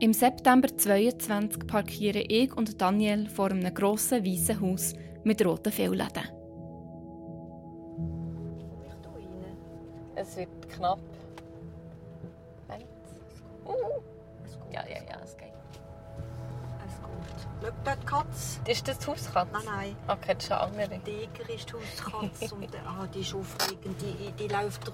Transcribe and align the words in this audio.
Im 0.00 0.12
September 0.12 0.68
22 0.76 1.66
parkieren 1.66 2.24
ich 2.28 2.54
und 2.56 2.80
Daniel 2.80 3.28
vor 3.28 3.50
einem 3.50 3.72
grossen 3.72 4.24
weißen 4.24 4.60
Haus 4.60 4.92
mit 5.22 5.44
roten 5.44 5.72
Fehlläden. 5.72 6.24
Es 10.16 10.36
wird 10.36 10.68
knapp. 10.68 10.98
Uh. 13.64 14.02
Ja, 14.70 14.82
ja, 14.86 15.02
ja, 15.08 15.20
es 15.22 15.36
geht. 15.36 15.52
Alles 16.80 17.00
gut. 17.00 17.46
Schau 17.62 17.70
dort 17.84 18.02
die 18.02 18.06
Katze. 18.06 18.60
Ist 18.70 18.88
das 18.88 18.98
die 18.98 19.06
Hauskatze? 19.06 19.52
Nein, 19.52 19.62
nein. 19.64 19.96
Okay, 20.08 20.34
das 20.34 20.44
ist 20.44 20.52
eine 20.52 20.60
andere. 20.60 21.00
Tiger 21.00 21.54
ist 21.54 21.68
die 21.70 21.74
Hauskatze 21.74 22.54
und 22.54 22.68
ah, 22.86 23.06
die 23.06 23.20
ist 23.20 23.34
aufregend. 23.34 23.96
Die, 24.02 24.32
die 24.32 24.48
läuft 24.48 24.92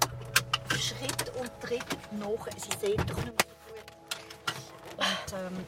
Schritt 0.79 1.33
und 1.41 1.51
Tritt 1.61 1.85
nach. 2.13 2.47
Sie 2.57 2.87
sieht 2.87 3.11
doch 3.11 3.17
nicht 3.17 3.27
mehr 3.27 3.50
ähm. 5.33 5.65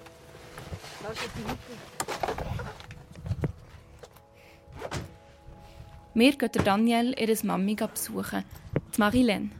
Wir 6.14 6.32
gehen 6.36 6.64
Daniel 6.64 7.14
ihre 7.18 7.46
Mami 7.46 7.74
besuchen, 7.74 8.44
die 8.94 9.00
Marilene. 9.00 9.50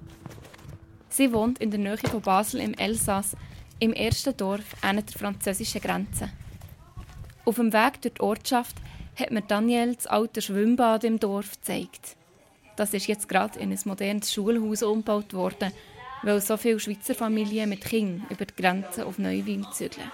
Sie 1.09 1.33
wohnt 1.33 1.59
in 1.61 1.71
der 1.71 1.81
Nähe 1.81 1.97
von 1.99 2.21
Basel 2.21 2.61
im 2.61 2.75
Elsass, 2.75 3.37
im 3.79 3.93
ersten 3.93 4.37
Dorf 4.37 4.77
an 4.83 4.97
der 4.97 5.19
französischen 5.19 5.81
Grenze. 5.81 6.31
Auf 7.45 7.57
dem 7.57 7.73
Weg 7.73 8.01
durch 8.03 8.15
die 8.15 8.21
Ortschaft 8.21 8.77
hat 9.17 9.31
mir 9.31 9.43
Daniel 9.43 9.95
das 9.95 10.07
alte 10.07 10.41
Schwimmbad 10.41 11.05
im 11.05 11.19
Dorf 11.19 11.53
gezeigt. 11.53 12.17
Das 12.77 12.95
ist 12.95 13.07
jetzt 13.07 13.29
gerade 13.29 13.59
in 13.59 13.73
ein 13.73 13.81
modernes 13.85 14.33
Schulhaus 14.33 14.83
umgebaut 14.83 15.35
worden, 15.35 15.73
weil 16.23 16.41
so 16.41 16.57
viele 16.57 16.81
Schweizer 16.81 17.15
Familien 17.15 17.69
mit 17.69 17.85
Kindern 17.85 18.27
über 18.31 18.45
die 18.45 18.55
Grenze 18.55 19.07
auf 19.07 19.19
Neuwil 19.19 19.67
zügeln. 19.73 20.11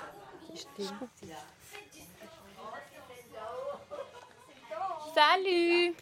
Salut! 5.14 5.96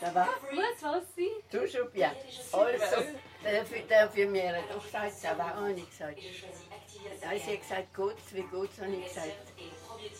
Ça 0.00 0.10
va 0.10 0.26
Gut, 0.50 1.04
sie? 1.16 1.28
Toujours 1.50 1.90
bien. 1.90 2.10
Also, 2.52 2.96
dafür, 3.42 3.82
dafür 3.88 4.26
mir 4.26 4.56
hat 4.56 4.76
auch 4.76 4.82
gesagt, 4.82 5.12
ça 5.12 5.36
va, 5.36 5.54
habe 5.54 5.72
ich 5.72 5.90
gesagt. 5.90 6.18
Hat 7.22 7.40
sie 7.44 7.58
gesagt, 7.58 7.94
gut, 7.94 8.16
wie 8.32 8.42
gut, 8.42 8.70
habe 8.80 8.94
ich 8.94 9.04
gesagt. 9.04 9.52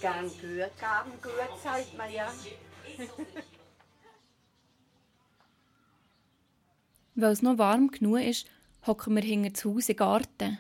Gern 0.01 0.29
gut, 0.29 0.71
gern 0.79 1.13
gut, 1.23 1.61
sagt 1.63 1.97
man 1.97 2.13
ja. 2.13 2.33
Weil 7.15 7.33
es 7.33 7.43
noch 7.43 7.59
warm 7.59 7.91
genug 7.91 8.21
ist, 8.21 8.47
hocken 8.87 9.17
wir 9.17 9.23
hinter 9.23 9.51
das 9.51 9.65
Haus 9.65 9.89
im 9.89 9.97
Garten. 9.97 10.59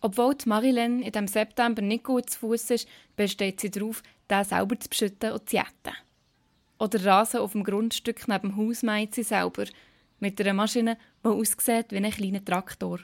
Obwohl 0.00 0.34
die 0.34 0.48
Marilyn 0.48 1.02
in 1.02 1.10
diesem 1.10 1.28
September 1.28 1.82
nicht 1.82 2.04
gut 2.04 2.30
zu 2.30 2.38
Fuß 2.40 2.70
ist, 2.70 2.88
besteht 3.16 3.60
sie 3.60 3.70
darauf, 3.70 4.02
den 4.30 4.44
selber 4.44 4.78
zu 4.78 4.88
beschütten 4.88 5.32
und 5.32 5.48
zu 5.48 5.56
jäten. 5.56 5.96
Oder 6.78 7.04
Rasen 7.04 7.40
auf 7.40 7.52
dem 7.52 7.64
Grundstück 7.64 8.28
neben 8.28 8.50
dem 8.50 8.56
Haus 8.56 8.82
meint 8.82 9.14
sie 9.14 9.22
selber, 9.22 9.64
mit 10.20 10.40
einer 10.40 10.52
Maschine, 10.54 10.98
die 11.24 11.28
aussieht 11.28 11.90
wie 11.90 11.96
ein 11.96 12.10
kleiner 12.10 12.44
Traktor. 12.44 13.00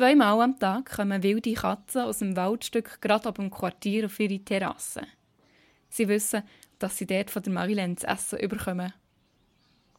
Zweimal 0.00 0.40
am 0.40 0.58
Tag 0.58 0.96
kommen 0.96 1.22
wilde 1.22 1.52
Katzen 1.52 2.00
aus 2.00 2.20
dem 2.20 2.34
Waldstück 2.34 3.02
gerade 3.02 3.28
ab 3.28 3.34
dem 3.34 3.50
Quartier 3.50 4.06
auf 4.06 4.18
ihre 4.18 4.38
Terrasse. 4.38 5.02
Sie 5.90 6.08
wissen, 6.08 6.42
dass 6.78 6.96
sie 6.96 7.04
dort 7.04 7.30
von 7.30 7.42
der 7.42 7.52
Marilyn 7.52 7.98
zu 7.98 8.06
essen 8.06 8.38
überkommen. 8.38 8.94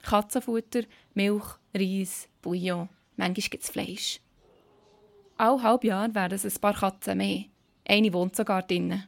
Katzenfutter, 0.01 0.85
Milch, 1.13 1.45
Reis, 1.75 2.28
Bouillon, 2.41 2.90
manchmal 3.16 3.50
gibt 3.50 3.63
es 3.63 3.69
Fleisch. 3.69 4.19
Alle 5.38 5.61
halb 5.61 5.84
Jahr 5.84 6.16
werden 6.16 6.34
es 6.34 6.45
ein 6.45 6.61
paar 6.61 6.73
Katzen 6.73 7.19
mehr. 7.19 7.44
Eine 7.88 8.11
wohnt 8.11 8.35
sogar 8.35 8.63
drinnen. 8.63 9.07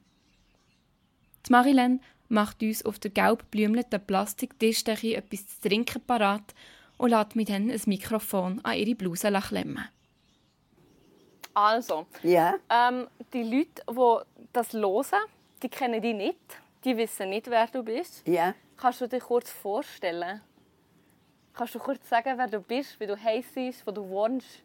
Die 1.47 1.51
Marilyn 1.51 2.01
macht 2.29 2.61
uns 2.61 2.85
auf 2.85 2.99
der 2.99 3.09
gelb 3.09 3.49
blümleten 3.49 4.05
Plastiktischdecke 4.05 5.15
etwas 5.15 5.47
zu 5.47 5.67
trinken 5.67 6.03
parat 6.05 6.53
und 6.97 7.09
lässt 7.09 7.35
mit 7.35 7.49
ihnen 7.49 7.71
ein 7.71 7.81
Mikrofon 7.87 8.63
an 8.63 8.77
ihre 8.77 8.93
Bluse 8.93 9.31
klemmen. 9.31 9.85
Also, 11.53 12.05
Ja, 12.23 12.55
ähm, 12.69 13.07
die 13.33 13.43
Leute, 13.43 13.83
die 13.89 14.47
das 14.53 14.73
hören, 14.73 15.21
die 15.61 15.69
kennen 15.69 16.01
dich 16.01 16.15
nicht. 16.15 16.39
Die 16.83 16.97
wissen 16.97 17.29
nicht, 17.29 17.49
wer 17.49 17.67
du 17.67 17.83
bist. 17.83 18.27
ja. 18.27 18.53
Kannst 18.75 18.99
du 19.01 19.07
dich 19.07 19.23
kurz 19.23 19.49
vorstellen? 19.49 20.41
Kannst 21.53 21.75
du 21.75 21.79
kurz 21.79 22.09
sagen, 22.09 22.33
wer 22.37 22.47
du 22.47 22.59
bist, 22.59 22.99
wie 22.99 23.05
du 23.07 23.15
heisst, 23.15 23.85
wo 23.85 23.91
du 23.91 24.09
wohnst? 24.09 24.61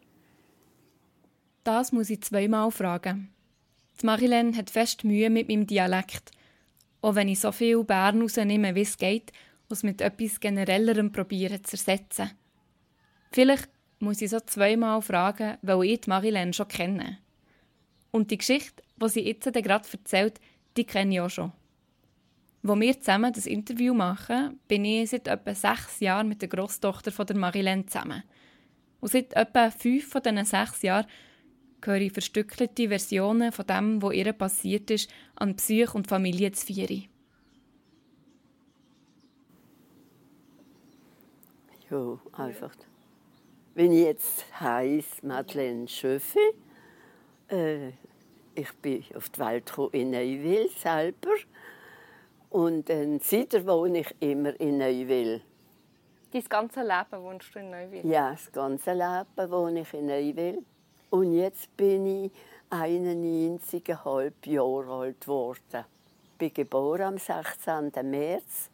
Das 1.63 1.91
muss 1.91 2.09
ich 2.09 2.21
zweimal 2.23 2.71
fragen. 2.71 3.31
Die 4.01 4.05
Marilyn 4.05 4.57
hat 4.57 4.69
fest 4.71 5.03
Mühe 5.03 5.29
mit 5.29 5.47
meinem 5.47 5.67
Dialekt. 5.67 6.31
Auch 7.01 7.15
wenn 7.15 7.29
ich 7.29 7.39
so 7.39 7.51
viel 7.51 7.83
Bern 7.83 8.21
rausnehme, 8.21 8.73
wie 8.75 8.81
es 8.81 8.97
geht, 8.97 9.31
muss 9.69 9.83
mit 9.83 10.01
etwas 10.01 10.39
Generellerem 10.39 11.11
probieren 11.11 11.63
zu 11.63 11.75
ersetzen. 11.75 12.31
Vielleicht 13.31 13.69
muss 13.99 14.21
ich 14.21 14.29
so 14.29 14.39
zweimal 14.39 15.01
fragen, 15.01 15.57
weil 15.61 15.83
ich 15.83 16.07
Marilyn 16.07 16.53
schon 16.53 16.67
kenne. 16.67 17.17
Und 18.11 18.31
die 18.31 18.37
Geschichte, 18.37 18.81
die 18.97 19.09
sie 19.09 19.21
jetzt 19.21 19.51
gerade 19.51 19.87
erzählt, 19.91 20.39
die 20.77 20.85
kenne 20.85 21.15
ich 21.15 21.21
auch 21.21 21.29
schon. 21.29 21.51
Wo 22.61 22.77
wir 22.77 22.99
zusammen 22.99 23.31
das 23.31 23.45
Interview 23.45 23.93
machen, 23.93 24.59
bin 24.67 24.83
ich 24.83 25.09
seit 25.09 25.27
etwa 25.27 25.53
sechs 25.53 25.99
Jahren 25.99 26.27
mit 26.27 26.41
der 26.41 26.49
Großtochter 26.49 27.11
von 27.11 27.25
der 27.25 27.37
Marilyn 27.37 27.87
zusammen. 27.87 28.23
Und 28.99 29.11
seit 29.11 29.33
etwa 29.33 29.71
fünf 29.71 30.09
von 30.09 30.21
diesen 30.21 30.43
sechs 30.45 30.81
Jahren 30.81 31.05
höre 31.83 32.01
ich 32.01 32.11
verstückelte 32.11 32.89
Versionen 32.89 33.51
von 33.51 33.65
dem, 33.65 34.01
was 34.01 34.13
ihr 34.13 34.33
passiert 34.33 34.91
ist, 34.91 35.09
an 35.35 35.55
Psyche 35.55 35.93
und 35.93 36.07
Familie 36.07 36.51
zu 36.51 36.65
vieri. 36.65 37.09
Ja, 41.89 42.19
einfach. 42.33 42.75
Wenn 43.75 43.91
ich 43.91 44.03
jetzt 44.03 44.45
heiße 44.59 45.25
Madeleine 45.25 45.87
Schöffi, 45.87 46.39
äh, 47.49 47.89
ich 48.55 48.73
bin 48.81 49.03
auf 49.15 49.29
die 49.29 49.39
Welt 49.39 49.67
gekommen 49.67 49.89
in 49.93 50.11
Neuwil 50.11 50.69
selber 50.69 51.35
und 52.49 52.89
dann 52.89 53.19
seitdem 53.19 53.67
wohne 53.67 53.99
ich 53.99 54.15
immer 54.19 54.59
in 54.59 54.79
Neuwil. 54.79 55.41
Dein 56.31 56.43
ganze 56.43 56.81
Leben 56.81 57.23
wohnst 57.23 57.55
du 57.55 57.59
in 57.59 57.71
Neuwil. 57.71 58.05
Ja, 58.05 58.31
das 58.31 58.51
ganze 58.51 58.93
Leben 58.93 59.51
wohne 59.51 59.81
ich 59.81 59.93
in 59.93 60.07
Neuwil. 60.07 60.63
Und 61.09 61.33
jetzt 61.33 61.75
bin 61.75 62.25
ich 62.25 62.31
91,5 62.69 64.31
Jahre 64.45 64.93
alt 64.93 65.21
geworden. 65.21 65.85
Ich 66.23 66.31
bin 66.37 66.53
geboren 66.53 67.01
am 67.01 67.17
16. 67.17 67.91
März 68.03 68.69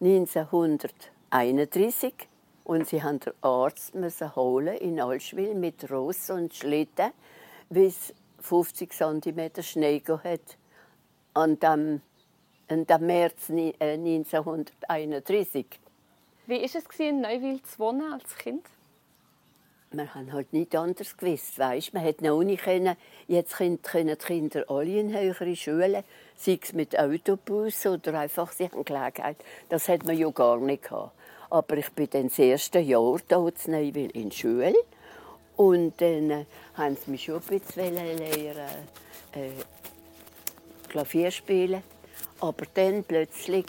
1931 0.00 2.12
und 2.70 2.86
sie 2.86 3.02
haben 3.02 3.18
den 3.18 3.32
Arzt 3.42 3.96
müssen 3.96 4.36
holen 4.36 4.76
in 4.76 5.00
Allschwil 5.00 5.56
mit 5.56 5.90
Ross 5.90 6.30
und 6.30 6.54
Schlitten, 6.54 7.10
weil 7.68 7.86
es 7.86 8.14
50 8.38 8.92
cm 8.92 9.60
Schnee 9.60 10.00
hat 10.06 10.56
an 11.34 11.58
dem, 11.58 12.00
an 12.68 12.86
dem 12.86 13.06
März 13.06 13.48
ni- 13.48 13.74
äh, 13.80 13.94
1931. 13.96 15.66
Wie 16.46 16.60
war 16.60 16.62
es, 16.62 17.00
in 17.00 17.20
Neuwil 17.20 17.60
zu 17.60 17.78
wohnen 17.80 18.12
als 18.12 18.36
Kind? 18.36 18.64
Man 19.92 20.14
hat 20.14 20.32
halt 20.32 20.52
nicht 20.52 20.76
anders 20.76 21.16
gewusst, 21.16 21.58
weißt? 21.58 21.92
Man 21.92 22.04
hätte 22.04 22.24
noch 22.24 22.40
nicht 22.44 22.62
können, 22.62 22.96
jetzt 23.26 23.56
können 23.56 23.80
die 24.06 24.14
Kinder 24.14 24.64
alle 24.68 25.00
in 25.00 25.12
höhere 25.12 25.56
Schulen, 25.56 26.04
sei 26.36 26.60
es 26.62 26.72
mit 26.72 26.96
Autobus 26.96 27.84
oder 27.84 28.20
einfach 28.20 28.52
sie 28.52 28.68
haben 28.68 28.84
Gelegenheit. 28.84 29.38
Das 29.68 29.88
hat 29.88 30.04
man 30.04 30.16
ja 30.16 30.30
gar 30.30 30.58
nicht 30.58 30.84
gehabt. 30.84 31.16
Aber 31.50 31.76
ich 31.76 31.90
bin 31.90 32.08
dann 32.10 32.28
das 32.28 32.38
erste 32.38 32.78
Jahr 32.78 33.18
hier 33.28 33.52
in 33.66 33.72
Neuwil 33.72 34.08
der 34.08 34.30
Schule 34.30 34.74
und 35.56 36.00
dann 36.00 36.30
äh, 36.30 36.44
haben 36.74 36.96
sie 36.96 37.10
mich 37.10 37.24
schon 37.24 37.36
ein 37.36 37.58
bisschen 37.58 37.94
lernen, 37.94 38.20
äh, 38.20 39.50
Klavier 40.88 41.30
spielen. 41.30 41.82
Aber 42.40 42.64
dann 42.74 43.04
plötzlich 43.04 43.66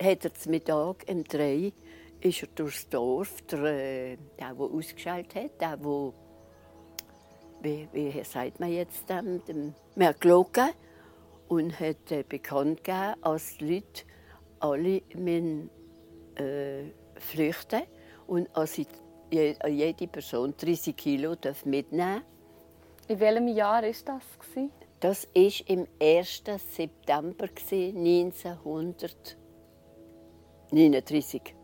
hat 0.00 0.24
er 0.24 0.34
zum 0.34 0.52
Mittag 0.52 1.04
um 1.08 1.24
drei 1.24 1.72
ist 2.20 2.42
er 2.42 2.48
durchs 2.54 2.88
Dorf, 2.88 3.40
der, 3.50 3.64
äh, 3.64 4.16
der, 4.38 4.54
der 4.54 4.60
ausgeschaltet 4.60 5.34
hat, 5.34 5.60
der, 5.60 5.76
der, 5.76 6.12
wie, 7.62 7.88
wie 7.92 8.24
sagt 8.24 8.60
man 8.60 8.72
jetzt, 8.72 9.08
dem, 9.08 9.44
dem 9.44 9.74
Merklogen, 9.96 10.70
und 11.48 11.80
hat 11.80 12.12
äh, 12.12 12.22
bekannt 12.28 12.84
gegeben, 12.84 13.14
als 13.22 13.56
die 13.58 13.74
Leute 13.74 14.04
alle 14.60 15.02
müssen, 15.14 15.70
äh, 16.40 16.92
flüchten 17.18 17.82
und 18.26 18.48
also 18.56 18.82
je- 19.30 19.56
jede 19.68 20.06
Person 20.08 20.54
30 20.56 20.96
Kilo 20.96 21.34
darf 21.34 21.64
mitnehmen 21.64 22.22
In 23.08 23.20
welchem 23.20 23.48
Jahr 23.48 23.82
war 23.82 23.90
das? 23.90 24.02
gewesen? 24.04 24.70
Das 25.00 25.26
war 25.34 25.68
im 25.68 25.86
1. 26.00 26.42
September 26.76 27.48
1931. 30.72 31.54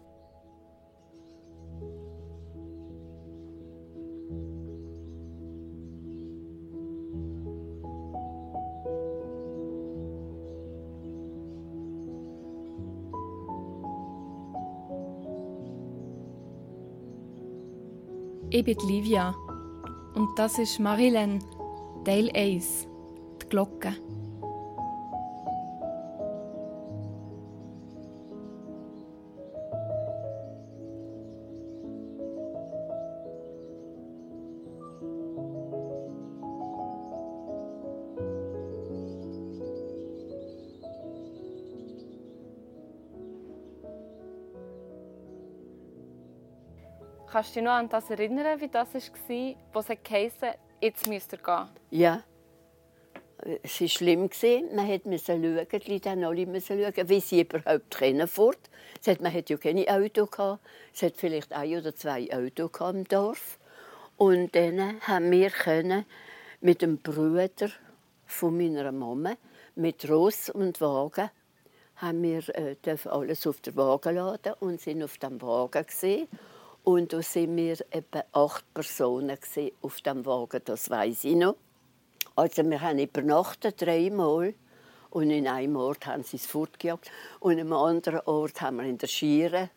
Ich 18.49 18.65
bin 18.65 18.79
Livia 18.87 19.35
und 20.15 20.29
das 20.39 20.59
ist 20.59 20.79
Marilyn, 20.79 21.43
Teil 22.05 22.31
1, 22.33 22.87
die 23.43 23.49
Glocke. 23.49 23.93
Kannst 47.37 47.50
du 47.50 47.61
dich 47.61 47.65
noch 47.65 47.73
an 47.73 47.91
das 47.91 48.09
erinnern, 48.09 48.59
wie 48.62 48.69
das 48.69 48.94
war, 48.94 49.55
wo 49.75 49.81
es 49.81 49.88
geheißen 49.88 50.55
jetzt 50.81 51.06
müsst 51.06 51.35
ihr 51.35 51.38
gehen? 51.38 51.69
Ja. 51.91 52.23
Es 53.62 53.79
war 53.79 53.88
schlimm. 53.88 54.31
Man 54.75 55.00
musste 55.05 55.33
schauen, 55.35 55.67
die 55.71 55.93
Leute 55.93 56.11
alle 56.12 56.61
schauen, 56.62 57.09
wie 57.11 57.21
sie 57.21 57.43
überhaupt 57.43 57.91
können 57.91 58.27
fort 58.27 58.71
Man 59.21 59.35
hatte 59.35 59.53
ja 59.53 59.59
keine 59.59 59.87
Auto. 59.87 60.59
Es 60.94 61.03
hatte 61.03 61.19
vielleicht 61.19 61.53
ein 61.53 61.77
oder 61.77 61.94
zwei 61.94 62.27
Autos 62.33 62.94
im 62.94 63.05
Dorf. 63.05 63.59
Und 64.17 64.56
dann 64.56 64.99
haben 65.03 65.31
wir 65.31 65.50
mit 66.62 66.81
dem 66.81 66.97
Bruder 66.97 67.69
von 68.25 68.56
meiner 68.56 68.93
Mama, 68.93 69.35
mit 69.75 70.09
Ross 70.09 70.49
und 70.49 70.81
Wagen, 70.81 71.29
haben 71.97 72.23
wir 72.23 72.49
äh, 72.56 72.77
alles 73.05 73.47
auf 73.47 73.61
den 73.61 73.77
Wagen 73.77 74.15
laden 74.15 74.55
und 74.61 74.81
sind 74.81 75.03
auf 75.03 75.19
dem 75.19 75.43
Wagen 75.43 75.85
gesehen. 75.85 76.29
Und 76.88 77.12
da 77.12 77.17
waren 77.19 77.56
wir 77.56 77.77
etwa 77.91 78.23
acht 78.31 78.73
Personen 78.73 79.37
auf 79.83 80.00
dem 80.03 80.25
Wagen, 80.25 80.61
das 80.65 80.88
weiß 80.88 81.25
ich 81.25 81.35
noch. 81.35 81.56
Also 82.37 82.62
wir 82.62 82.81
haben 82.81 83.00
übernachtet 83.00 83.83
dreimal 83.83 84.55
und 85.11 85.31
in 85.31 85.49
einem 85.49 85.75
Ort 85.75 86.06
haben 86.06 86.23
sie 86.23 86.37
es 86.37 86.47
fortgejagt. 86.47 87.11
Und 87.41 87.59
in 87.59 87.73
anderen 87.73 88.21
Ort 88.27 88.61
haben 88.61 88.77
wir 88.77 88.85
in 88.85 88.99
der 88.99 89.09
Schiere 89.09 89.71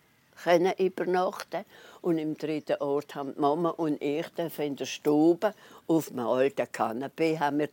können 0.44 0.72
übernachten. 0.78 1.66
Und 2.02 2.20
im 2.20 2.38
dritten 2.38 2.80
Ort 2.80 3.16
haben 3.16 3.34
die 3.34 3.42
Mama 3.42 3.72
und 3.72 4.00
ich 4.04 4.28
in 4.60 4.76
der 4.76 4.86
Stube 4.86 5.56
auf 5.88 6.12
einem 6.12 6.28
alten 6.28 6.72
Kanapee 6.72 7.40
haben 7.40 7.58
wir 7.58 7.70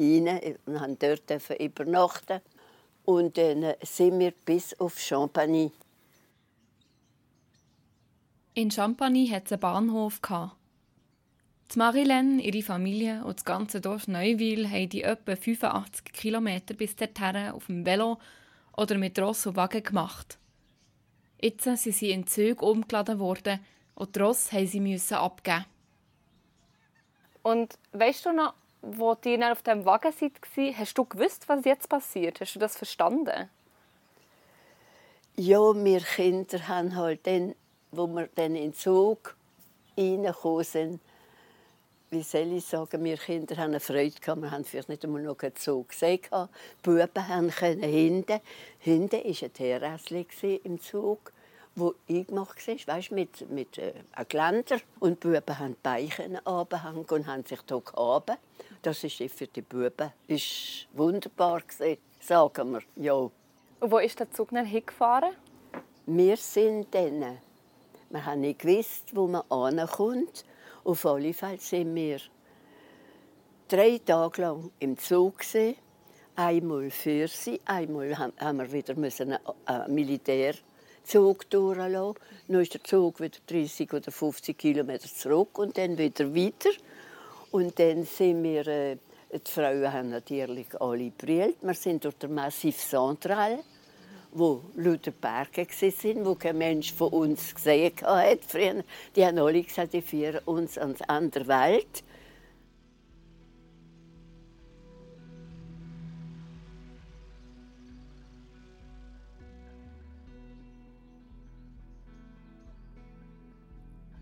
rein 0.00 0.56
und 0.66 0.80
haben 0.80 0.98
dort 0.98 1.60
übernachten. 1.60 2.40
Und 3.04 3.38
dann 3.38 3.74
sind 3.84 4.18
wir 4.18 4.32
bis 4.44 4.78
auf 4.80 4.98
Champagny 4.98 5.70
in 8.54 8.70
Champagny 8.70 9.28
hat 9.28 9.46
es 9.46 9.52
einen 9.52 9.60
Bahnhof. 9.60 10.20
Die 11.72 11.78
Marilyn, 11.78 12.40
ihre 12.40 12.62
Familie 12.62 13.24
und 13.24 13.38
das 13.38 13.44
ganze 13.44 13.80
Dorf 13.80 14.08
Neuwil 14.08 14.68
haben 14.68 14.88
die 14.88 15.02
etwa 15.02 15.36
85 15.36 16.04
Kilometer 16.12 16.74
bis 16.74 16.96
dorthin 16.96 17.50
auf 17.52 17.66
dem 17.66 17.86
Velo 17.86 18.18
oder 18.76 18.98
mit 18.98 19.18
Ross 19.18 19.46
und 19.46 19.56
Wagen 19.56 19.82
gemacht. 19.82 20.38
Jetzt 21.40 21.64
sind 21.64 21.78
sie 21.78 22.10
in 22.10 22.26
Züge 22.26 22.64
umgeladen 22.64 23.18
worden 23.18 23.60
und 23.94 24.16
die 24.16 24.20
Ross 24.20 24.52
mussten 24.52 24.98
sie 24.98 25.18
abgeben. 25.18 25.64
Und 27.42 27.78
weißt 27.92 28.26
du 28.26 28.32
noch, 28.32 28.54
wo 28.82 29.14
die 29.14 29.42
auf 29.42 29.62
dem 29.62 29.84
Wagen 29.84 30.12
waren, 30.12 30.78
hast 30.78 30.98
du 30.98 31.04
gewusst, 31.04 31.48
was 31.48 31.64
jetzt 31.64 31.88
passiert? 31.88 32.40
Hast 32.40 32.54
du 32.54 32.58
das 32.58 32.76
verstanden? 32.76 33.48
Ja, 35.36 35.60
wir 35.72 36.00
Kinder 36.00 36.66
haben 36.68 36.96
halt 36.96 37.26
dann 37.26 37.54
wo 37.92 38.06
wir 38.06 38.28
dann 38.34 38.54
in 38.54 38.70
den 38.70 38.74
Zug 38.74 39.36
reingekommen 39.96 40.64
sind, 40.64 41.00
wie 42.10 42.22
soll 42.22 42.52
ich 42.54 42.64
sagen, 42.64 43.04
wir 43.04 43.16
Kinder 43.16 43.56
haben 43.56 43.70
eine 43.70 43.80
Freude 43.80 44.18
gehabt. 44.20 44.42
Wir 44.42 44.50
haben 44.50 44.64
vielleicht 44.64 44.88
nicht 44.88 45.04
einmal 45.04 45.22
noch 45.22 45.38
einen 45.38 45.54
Zug 45.54 45.90
gesehen. 45.90 46.20
Die 46.22 46.46
Buben 46.82 47.50
können 47.50 47.82
hinten. 47.82 48.40
Hinten 48.80 49.16
war 49.16 49.42
ein 49.42 49.52
Terrasse 49.52 50.60
im 50.64 50.80
Zug, 50.80 51.32
wo 51.76 51.94
eingemacht 52.08 52.66
war, 52.66 52.96
weißt, 52.96 53.12
mit, 53.12 53.48
mit 53.48 53.78
äh, 53.78 53.92
einem 54.12 54.28
Geländer. 54.28 54.80
Und 54.98 55.22
die 55.22 55.28
Buben 55.28 55.58
haben 55.58 55.74
die 55.74 55.78
Beine 55.82 56.42
runterhängen 56.44 57.04
und 57.04 57.26
haben 57.28 57.44
sich 57.44 57.60
hier 57.68 57.80
gehabt. 57.80 58.32
Das 58.82 59.04
war 59.04 59.28
für 59.28 59.46
die 59.46 59.62
Buben 59.62 60.12
ist 60.26 60.88
wunderbar, 60.92 61.62
sagen 62.20 62.72
wir. 62.72 62.82
Ja. 62.96 63.14
Und 63.14 63.32
wo 63.80 63.98
ist 63.98 64.18
der 64.18 64.30
Zug 64.32 64.50
dann 64.50 64.66
hingefahren? 64.66 65.36
Wir 66.06 66.36
sind 66.36 66.92
dann 66.92 67.38
wir 68.10 68.26
haben 68.26 68.40
nicht 68.40 68.58
gewusst, 68.58 69.14
wo 69.14 69.28
man 69.28 69.42
ankommt. 69.50 70.44
Auf 70.82 71.06
alle 71.06 71.32
Fälle 71.32 71.58
sind 71.58 71.94
wir 71.94 72.18
drei 73.68 74.00
Tage 74.04 74.42
lang 74.42 74.70
im 74.80 74.98
Zug. 74.98 75.42
Einmal 76.34 76.90
für 76.90 77.28
sie, 77.28 77.60
einmal 77.64 78.18
haben 78.18 78.58
wir 78.58 78.72
wieder 78.72 78.96
einen 78.96 79.94
Militärzug 79.94 81.48
durchlassen. 81.50 82.14
Dann 82.48 82.60
ist 82.60 82.74
der 82.74 82.82
Zug 82.82 83.20
wieder 83.20 83.38
30 83.46 83.92
oder 83.92 84.10
50 84.10 84.58
Kilometer 84.58 85.08
zurück 85.08 85.58
und 85.58 85.78
dann 85.78 85.96
wieder 85.96 86.34
weiter. 86.34 86.70
Und 87.52 87.78
dann 87.78 88.02
sind 88.04 88.42
wir, 88.42 88.66
äh, 88.66 88.96
die 89.32 89.50
Frauen 89.50 89.92
haben 89.92 90.10
natürlich 90.10 90.80
alle 90.80 91.10
brillt. 91.10 91.58
Wir 91.62 91.74
sind 91.74 92.04
durch 92.04 92.16
den 92.16 92.34
Massiv 92.34 92.76
Central 92.76 93.60
wo 94.32 94.62
lauter 94.76 95.10
Berge 95.10 95.66
waren, 95.66 96.24
wo 96.24 96.34
kein 96.34 96.58
Mensch 96.58 96.92
von 96.92 97.08
uns 97.12 97.54
gesehen 97.54 97.92
hat 98.02 98.44
früher. 98.46 98.84
Die 99.16 99.24
haben 99.24 99.38
alle 99.38 99.62
gesagt, 99.62 99.92
die 99.92 100.02
führen 100.02 100.40
uns 100.44 100.78
ans 100.78 101.02
andere 101.02 101.46
Welt. 101.48 102.04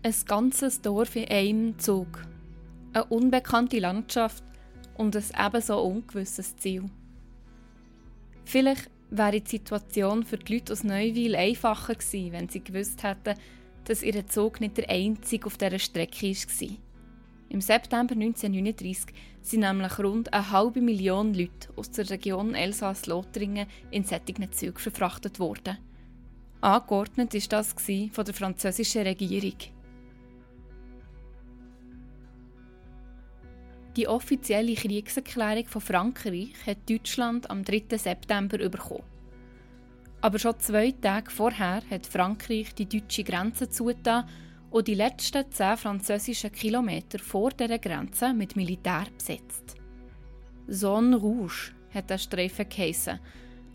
Ein 0.01 0.15
ganzes 0.25 0.81
Dorf 0.81 1.15
in 1.15 1.27
einem 1.27 1.77
Zug. 1.77 2.07
Eine 2.93 3.03
unbekannte 3.05 3.79
Landschaft 3.79 4.43
und 4.97 5.15
ein 5.15 5.23
ebenso 5.37 5.81
ungewisses 5.81 6.55
Ziel. 6.55 6.85
Vielleicht 8.45 8.89
wäre 9.09 9.41
die 9.41 9.49
Situation 9.49 10.23
für 10.23 10.37
die 10.37 10.55
Leute 10.55 10.73
aus 10.73 10.83
Neuwil 10.83 11.35
einfacher 11.35 11.95
gewesen, 11.95 12.31
wenn 12.31 12.49
sie 12.49 12.63
gewusst 12.63 13.03
hätten, 13.03 13.39
dass 13.85 14.03
ihr 14.03 14.27
Zug 14.27 14.61
nicht 14.61 14.77
der 14.77 14.89
einzige 14.89 15.47
auf 15.47 15.57
dieser 15.57 15.79
Strecke 15.79 16.27
war. 16.27 16.69
Im 17.49 17.61
September 17.61 18.13
1939 18.13 19.13
sind 19.41 19.61
nämlich 19.61 19.97
rund 19.97 20.31
eine 20.31 20.51
halbe 20.51 20.81
Million 20.81 21.33
Leute 21.33 21.69
aus 21.75 21.89
der 21.89 22.07
Region 22.09 22.53
Elsass-Lothringen 22.53 23.67
in 23.89 24.03
sättigen 24.03 24.51
Zügen 24.51 24.77
verfrachtet 24.77 25.39
worden. 25.39 25.77
Angeordnet 26.61 27.33
ist 27.33 27.51
das 27.51 27.73
von 27.73 28.25
der 28.25 28.33
französischen 28.33 29.01
Regierung. 29.01 29.55
Die 33.99 34.07
offizielle 34.07 34.75
Kriegserklärung 34.75 35.65
von 35.65 35.81
Frankreich 35.81 36.53
hat 36.65 36.89
Deutschland 36.89 37.49
am 37.49 37.65
3. 37.65 37.97
September 37.97 38.57
bekommen. 38.69 39.03
Aber 40.21 40.39
schon 40.39 40.57
zwei 40.57 40.91
Tage 40.91 41.29
vorher 41.29 41.81
hat 41.91 42.07
Frankreich 42.07 42.73
die 42.75 42.87
deutsche 42.87 43.25
Grenze 43.25 43.67
zugetan 43.67 44.23
und 44.71 44.87
die 44.87 44.95
letzten 44.95 45.51
zehn 45.51 45.75
französischen 45.75 46.53
Kilometer 46.53 47.19
vor 47.19 47.49
der 47.49 47.77
Grenze 47.77 48.33
mit 48.33 48.55
Militär 48.55 49.07
besetzt. 49.17 49.75
Zone 50.71 51.17
Rouge 51.17 51.73
hat 51.93 52.09
der 52.09 52.19
Streifen 52.19 52.69
geheissen, 52.69 53.19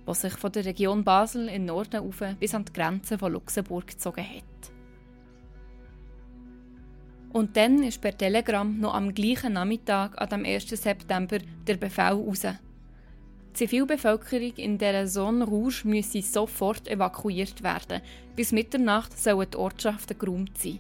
der 0.07 0.15
sich 0.15 0.33
von 0.33 0.53
der 0.53 0.65
Region 0.65 1.05
Basel 1.05 1.49
in 1.49 1.67
Norden 1.67 2.11
bis 2.41 2.55
an 2.55 2.65
die 2.65 2.73
Grenze 2.73 3.19
von 3.19 3.31
Luxemburg 3.31 3.89
gezogen 3.89 4.25
hat. 4.25 4.74
Und 7.35 7.57
dann 7.57 7.83
ist 7.83 8.01
per 8.01 8.17
Telegram 8.17 8.79
noch 8.79 8.95
am 8.95 9.13
gleichen 9.13 9.55
Nachmittag, 9.55 10.17
an 10.23 10.29
dem 10.29 10.45
1. 10.45 10.69
September, 10.69 11.39
der 11.67 11.77
Befehl 11.77 12.13
raus. 12.13 12.43
Die 12.43 13.53
Zivilbevölkerung 13.55 14.53
in 14.55 14.79
dieser 14.79 15.07
Zone 15.07 15.45
Rouge 15.45 15.83
müsse 15.83 16.23
sofort 16.23 16.87
evakuiert 16.87 17.65
werden. 17.65 18.03
Bis 18.37 18.53
Mitternacht 18.53 19.19
sollen 19.19 19.51
die 19.51 19.57
Ortschaften 19.57 20.17
geräumt 20.17 20.57
sein. 20.57 20.79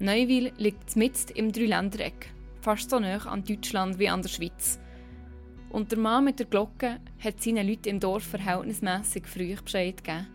Neuwil 0.00 0.52
liegt 0.58 0.96
mitten 0.96 1.36
im 1.36 1.52
Dreiländereck, 1.52 2.32
fast 2.60 2.90
so 2.90 2.98
nah 2.98 3.18
an 3.18 3.44
Deutschland 3.44 4.00
wie 4.00 4.08
an 4.08 4.22
der 4.22 4.30
Schweiz. 4.30 4.80
Und 5.70 5.92
der 5.92 6.00
Mann 6.00 6.24
mit 6.24 6.40
der 6.40 6.46
Glocke 6.46 6.98
hat 7.20 7.40
seinen 7.40 7.68
Leuten 7.68 7.90
im 7.90 8.00
Dorf 8.00 8.24
verhältnismäßig 8.24 9.24
früh 9.28 9.54
Bescheid 9.54 10.02
gegeben. 10.02 10.26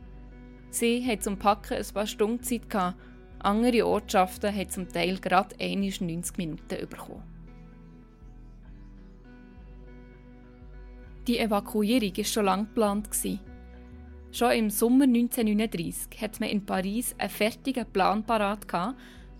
Sie 0.70 1.06
hatten 1.06 1.22
zum 1.22 1.38
Packen 1.38 1.78
ein 1.78 1.94
paar 1.94 2.08
Stunden 2.08 2.42
Zeit, 2.42 2.70
gehabt, 2.70 2.96
andere 3.44 3.86
Ortschaften 3.86 4.56
haben 4.56 4.70
zum 4.70 4.90
Teil 4.90 5.20
gerade 5.20 5.56
90 5.58 6.38
Minuten 6.38 6.88
bekommen. 6.90 7.24
Die 11.28 11.40
Evakuierung 11.40 12.18
war 12.18 12.24
schon 12.26 12.46
lange 12.46 12.66
geplant. 12.66 13.10
Schon 14.32 14.52
im 14.52 14.70
Sommer 14.70 15.06
1939 15.06 16.22
hat 16.22 16.40
man 16.40 16.50
in 16.50 16.66
Paris 16.66 17.16
einen 17.18 17.30
fertigen 17.30 17.86
Plan 17.86 18.26
parat, 18.26 18.68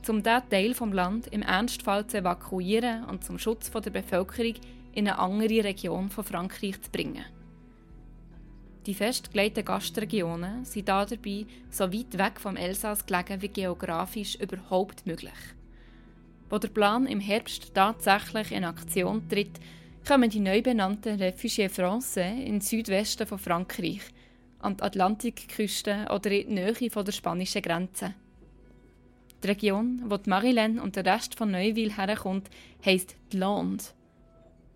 um 0.08 0.22
diesen 0.24 0.50
Teil 0.50 0.74
des 0.74 0.80
Landes 0.80 1.32
im 1.32 1.42
Ernstfall 1.42 2.08
zu 2.08 2.20
evakuieren 2.20 3.04
und 3.06 3.24
zum 3.24 3.38
Schutz 3.38 3.72
der 3.72 3.90
Bevölkerung 3.90 4.54
in 4.94 5.08
eine 5.08 5.18
andere 5.18 5.64
Region 5.64 6.10
von 6.10 6.24
Frankreich 6.24 6.82
zu 6.82 6.92
bringen. 6.92 7.26
Die 8.86 8.94
festgelegten 8.94 9.64
Gastregionen 9.64 10.66
sind 10.66 10.90
dabei 10.90 11.46
so 11.70 11.94
weit 11.94 12.18
weg 12.18 12.40
vom 12.40 12.58
Elsass 12.58 13.06
gelegen 13.06 13.42
wie 13.42 13.48
geografisch 13.48 14.36
überhaupt 14.36 15.06
möglich. 15.06 15.32
Wo 16.50 16.58
der 16.58 16.68
Plan 16.68 17.08
im 17.08 17.22
Herbst 17.22 17.74
tatsächlich 17.74 18.52
in 18.52 18.66
Aktion 18.66 19.28
tritt, 19.30 19.60
kommen 20.06 20.30
die 20.30 20.42
neu 20.42 20.62
benannten 20.62 21.18
Réfugiés 21.18 21.70
Français 21.70 22.44
in 22.44 22.60
Südwesten 22.60 23.26
von 23.26 23.40
Frankreich, 23.40 24.02
an 24.60 24.76
die 24.76 24.84
Atlantikküste 24.84 26.08
oder 26.14 26.32
in 26.32 26.50
die 26.50 26.54
Nähe 26.56 26.74
der 26.74 27.12
spanischen 27.14 27.62
Grenze. 27.62 28.14
Die 29.42 29.48
Region, 29.48 30.04
wo 30.08 30.18
die 30.18 30.30
Marilène 30.30 30.82
und 30.82 30.98
der 30.98 31.06
Rest 31.06 31.36
von 31.36 31.52
Neuville 31.52 31.96
herkommt, 31.96 32.50
heisst 32.84 33.16
die 33.32 33.38
Lande. 33.38 33.84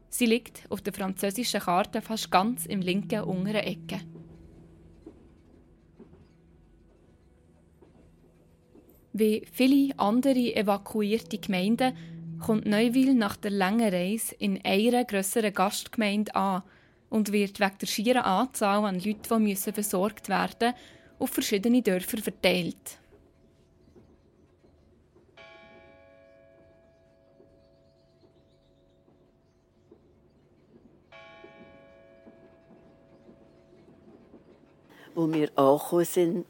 Sie 0.10 0.26
liegt 0.26 0.64
auf 0.70 0.82
der 0.82 0.94
französischen 0.94 1.62
Karte 1.62 2.02
fast 2.02 2.32
ganz 2.32 2.66
im 2.66 2.82
linken 2.82 3.24
unteren 3.24 3.64
Ecke. 3.64 4.02
Wie 9.14 9.48
viele 9.52 9.98
andere 9.98 10.56
evakuierte 10.56 11.40
Gemeinden 11.40 11.96
kommt 12.40 12.68
Neuville 12.68 13.16
nach 13.16 13.36
der 13.36 13.52
langen 13.52 13.92
Reise 13.92 14.36
in 14.36 14.64
einer 14.64 15.06
grösseren 15.06 15.54
Gastgemeinde 15.54 16.36
an 16.36 16.62
und 17.10 17.32
wird 17.32 17.60
wegen 17.60 17.78
der 17.82 17.88
schieren 17.88 18.22
Anzahl 18.22 18.86
an 18.86 19.00
Leuten, 19.00 19.46
die 19.46 19.56
versorgt 19.56 20.30
werden 20.30 20.54
müssen, 20.60 20.76
auf 21.20 21.30
verschiedene 21.32 21.82
Dörfer 21.82 22.20
verteilt. 22.20 23.00
Wo 35.18 35.28
wir 35.34 35.50
angekommen 35.56 36.06
sind, 36.06 36.46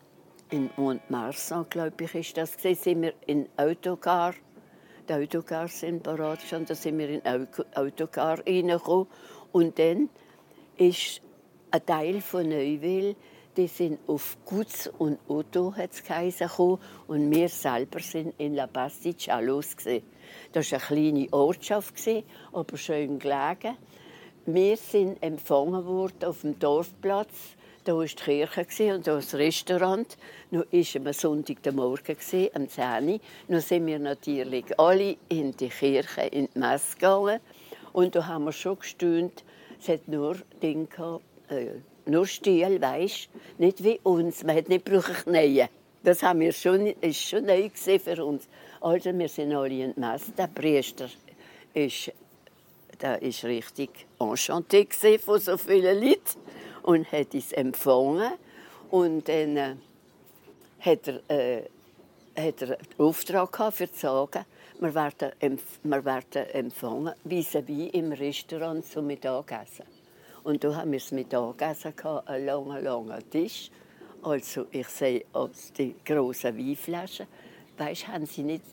in 0.50 0.70
Montmarsan, 0.76 1.68
glaube 1.70 2.04
ich, 2.04 2.16
ist 2.16 2.36
das 2.36 2.58
gesehen, 2.58 2.76
sind 2.76 3.02
wir 3.02 3.14
in 3.26 3.48
Autocar. 3.56 4.34
Die 5.08 5.14
Autocars 5.14 5.80
sind 5.80 6.04
parat 6.04 6.40
da 6.52 6.76
sind 6.76 6.98
wir 6.98 7.08
in 7.08 7.22
Autocar 7.76 8.46
reingekommen. 8.46 9.08
Und 9.54 9.80
dann 9.80 10.10
ist 10.76 11.22
ein 11.72 11.86
Teil 11.86 12.20
von 12.20 12.50
Neuville, 12.50 13.16
die 13.56 13.68
sind 13.68 14.00
auf 14.06 14.36
Guts 14.44 14.88
und 14.98 15.18
Otto 15.30 15.74
hat's 15.74 16.04
gekommen, 16.04 16.80
und 17.08 17.32
wir 17.32 17.48
selber 17.48 18.02
sind 18.02 18.34
in 18.38 18.56
La 18.56 18.66
Bastide 18.66 19.46
los 19.46 19.78
Das 20.52 20.72
war 20.74 20.80
eine 20.80 20.88
kleine 20.88 21.32
Ortschaft, 21.32 21.94
aber 22.52 22.76
schön 22.76 23.18
gelegen. 23.18 23.78
Wir 24.46 24.76
sind 24.76 25.24
empfangen 25.24 25.86
worden 25.86 26.26
auf 26.26 26.42
dem 26.42 26.60
Dorfplatz. 26.60 27.56
Da 27.88 27.96
war 27.96 28.06
die 28.06 28.16
Kirche 28.16 28.94
und 28.94 29.08
da 29.08 29.16
das 29.16 29.34
Restaurant. 29.34 30.18
Nun 30.52 30.64
war 30.70 30.80
es 30.80 30.94
am 30.98 31.14
Sonntagmorgen, 31.14 32.18
am 32.54 32.68
10 32.68 33.10
Uhr. 33.10 33.20
Nun 33.48 33.62
sind 33.62 33.86
wir 33.86 33.98
natürlich 33.98 34.78
alle 34.78 35.16
in 35.30 35.56
die 35.56 35.70
Kirche, 35.70 36.24
in 36.24 36.50
die 36.54 36.60
Messe 36.60 36.96
gegangen. 36.96 37.40
Und 37.94 38.14
da 38.14 38.28
haben 38.28 38.44
wir 38.44 38.52
schon 38.52 38.78
gestaunt, 38.78 39.46
es 39.80 39.88
hat 39.88 40.06
nur 40.10 40.36
Dinge 40.62 41.22
äh, 41.48 41.68
nur 42.06 42.28
Stiel, 42.28 42.82
weißt 42.82 43.30
Nicht 43.58 43.82
wie 43.82 44.02
uns. 44.04 44.44
Man 44.44 44.58
hat 44.58 44.68
nicht 44.68 44.84
Knäuen. 44.84 45.70
Das 46.04 46.22
haben 46.24 46.42
wir 46.42 46.52
schon, 46.52 46.88
ist 46.88 47.22
schon 47.22 47.46
neu 47.46 47.70
für 47.74 48.26
uns. 48.26 48.50
Also, 48.82 49.18
wir 49.18 49.30
sind 49.30 49.54
alle 49.54 49.70
in 49.70 49.94
der 49.96 50.12
Messe. 50.12 50.34
Der 50.38 50.48
Priester 50.48 51.08
ist, 51.74 52.12
der 53.00 53.22
ist 53.22 53.46
richtig 53.46 53.92
enchanté 54.20 55.20
von 55.20 55.40
so 55.40 55.56
vielen 55.56 56.02
Leuten 56.02 56.38
und 56.88 57.12
hat 57.12 57.34
uns 57.34 57.52
empfangen. 57.52 58.32
Und 58.90 59.28
dann 59.28 59.58
äh, 59.58 59.76
hat 60.80 61.08
er, 61.08 61.30
äh, 61.30 61.64
hat 62.38 62.62
er 62.62 62.78
den 62.78 62.78
Auftrag 62.98 63.52
gehabt, 63.52 63.78
für 63.78 63.92
zu 63.92 64.00
sagen, 64.00 64.46
wir 64.80 64.96
werden, 64.96 65.60
wir 65.84 66.06
werden 66.06 66.50
empfangen, 66.54 67.14
vis-à-vis 67.26 67.94
im 67.94 68.14
Restaurant 68.14 68.86
zum 68.86 69.08
Mittagessen. 69.08 69.86
Und 70.44 70.64
da 70.64 70.76
haben 70.76 70.94
wir 70.94 71.00
das 71.00 71.12
Mittagessen, 71.12 71.94
gehabt, 71.94 72.30
einen 72.30 72.46
langen, 72.46 72.82
langen 72.82 73.30
Tisch. 73.30 73.70
Also, 74.22 74.68
ich 74.72 74.88
sehe 74.88 75.26
als 75.34 75.74
die 75.74 75.94
grossen 76.06 76.58
Weinflaschen. 76.58 77.28
Weißt, 77.78 78.04
du, 78.04 78.08
haben 78.08 78.26
sie 78.26 78.44
nicht 78.44 78.64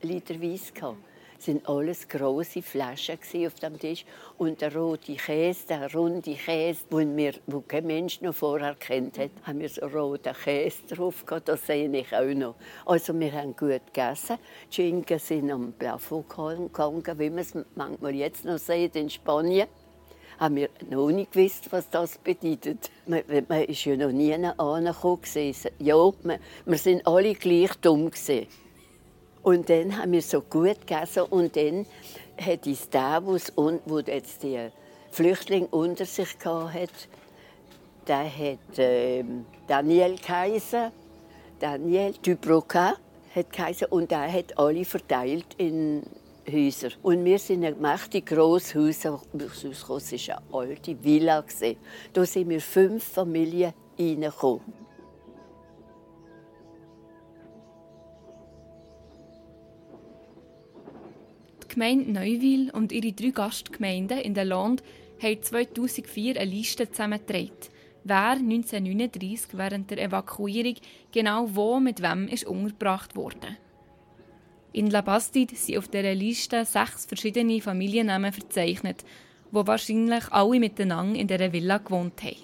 literweise 0.00 0.72
gehabt 0.72 0.96
sind 1.38 1.68
alles 1.68 2.08
große 2.08 2.62
Flaschen 2.62 3.18
auf 3.46 3.54
dem 3.54 3.78
Tisch 3.78 4.04
und 4.36 4.60
der 4.60 4.74
rote 4.74 5.14
Käse, 5.14 5.66
der 5.68 5.92
runde 5.92 6.34
Käse, 6.34 6.80
den 6.90 7.16
wir, 7.16 7.34
wo 7.46 7.60
kein 7.60 7.86
Mensch 7.86 8.20
noch 8.20 8.34
vorher 8.34 8.74
kennt 8.74 9.18
hat, 9.18 9.30
haben 9.44 9.60
wir 9.60 9.68
so 9.68 9.86
roten 9.86 10.34
Käse 10.34 10.82
drauf 10.88 11.24
gehabt. 11.24 11.48
Das 11.48 11.66
sehe 11.66 11.88
ich 11.90 12.14
auch 12.14 12.34
noch. 12.34 12.54
Also 12.86 13.18
wir 13.18 13.32
haben 13.32 13.56
gut 13.56 13.86
gegessen. 13.86 14.38
Die 14.70 14.74
Schinken 14.74 15.18
sind 15.18 15.50
am 15.50 15.72
Plafond 15.72 16.28
gegangen, 16.28 17.18
wie 17.18 17.30
man 17.30 17.38
es 17.38 17.54
manchmal 17.74 18.14
jetzt 18.14 18.44
noch 18.44 18.58
sieht 18.58 18.96
in 18.96 19.10
Spanien 19.10 19.68
haben 20.38 20.54
wir 20.54 20.68
noch 20.88 21.10
nicht 21.10 21.32
gewusst, 21.32 21.66
was 21.70 21.90
das 21.90 22.16
bedeutet. 22.18 22.90
Man, 23.06 23.22
man 23.48 23.64
ist 23.64 23.84
ja 23.84 23.96
noch 23.96 24.12
nie 24.12 24.32
angekommen. 24.32 25.20
Ja, 25.80 26.12
wir, 26.22 26.38
wir 26.64 26.78
sind 26.78 27.06
alle 27.06 27.34
gleich 27.34 27.74
dumm 27.80 28.10
gewesen. 28.10 28.46
Und 29.48 29.70
dann 29.70 29.96
haben 29.96 30.12
wir 30.12 30.20
so 30.20 30.42
gut 30.42 30.86
gegessen 30.86 31.22
und 31.22 31.56
dann 31.56 31.86
hat 32.38 32.66
uns 32.66 32.90
der, 32.90 33.22
wo 33.24 33.98
jetzt 34.00 34.42
die 34.42 34.68
Flüchtlinge 35.10 35.68
unter 35.68 36.04
sich 36.04 36.36
hatte, 36.44 36.88
der 38.06 38.24
hat 38.24 38.78
äh, 38.78 39.24
Daniel 39.66 40.18
Kaiser, 40.18 40.92
Daniel 41.58 42.12
Dubroca 42.20 42.96
hat 43.34 43.50
Kaiser 43.50 43.90
und 43.90 44.10
der 44.10 44.30
hat 44.30 44.58
alle 44.58 44.84
verteilt 44.84 45.46
in 45.56 46.02
Häuser. 46.46 46.90
Und 47.02 47.24
wir 47.24 47.38
sind 47.38 47.64
ein 47.64 47.80
mächtig 47.80 48.26
grosses 48.26 49.06
Haus, 49.06 50.12
es 50.12 50.28
war 50.28 50.42
eine 50.42 50.42
alte 50.52 51.02
Villa. 51.02 51.42
Da 52.12 52.26
sind 52.26 52.50
wir 52.50 52.60
fünf 52.60 53.02
Familien 53.02 53.72
reingekommen. 53.98 54.87
Gemeinde 61.78 62.10
Neuville 62.10 62.72
und 62.72 62.90
ihre 62.90 63.12
drei 63.12 63.30
Gastgemeinden 63.30 64.18
in 64.18 64.34
der 64.34 64.44
Lande 64.44 64.82
haben 65.22 65.40
2004 65.40 66.34
eine 66.34 66.50
Liste 66.50 66.90
zusammengetragen, 66.90 67.52
wer 68.02 68.30
1939 68.30 69.50
während 69.52 69.88
der 69.88 70.02
Evakuierung 70.02 70.74
genau 71.12 71.48
wo 71.54 71.78
mit 71.78 72.02
wem 72.02 72.26
ist 72.26 72.46
untergebracht 72.46 73.14
wurde. 73.14 73.56
In 74.72 74.90
La 74.90 75.02
Bastide 75.02 75.54
sind 75.54 75.78
auf 75.78 75.86
dieser 75.86 76.16
Liste 76.16 76.64
sechs 76.64 77.06
verschiedene 77.06 77.60
Familiennamen 77.60 78.32
verzeichnet, 78.32 79.04
wo 79.52 79.64
wahrscheinlich 79.64 80.32
alle 80.32 80.58
miteinander 80.58 81.20
in 81.20 81.28
dieser 81.28 81.52
Villa 81.52 81.78
gewohnt 81.78 82.20
haben. 82.24 82.42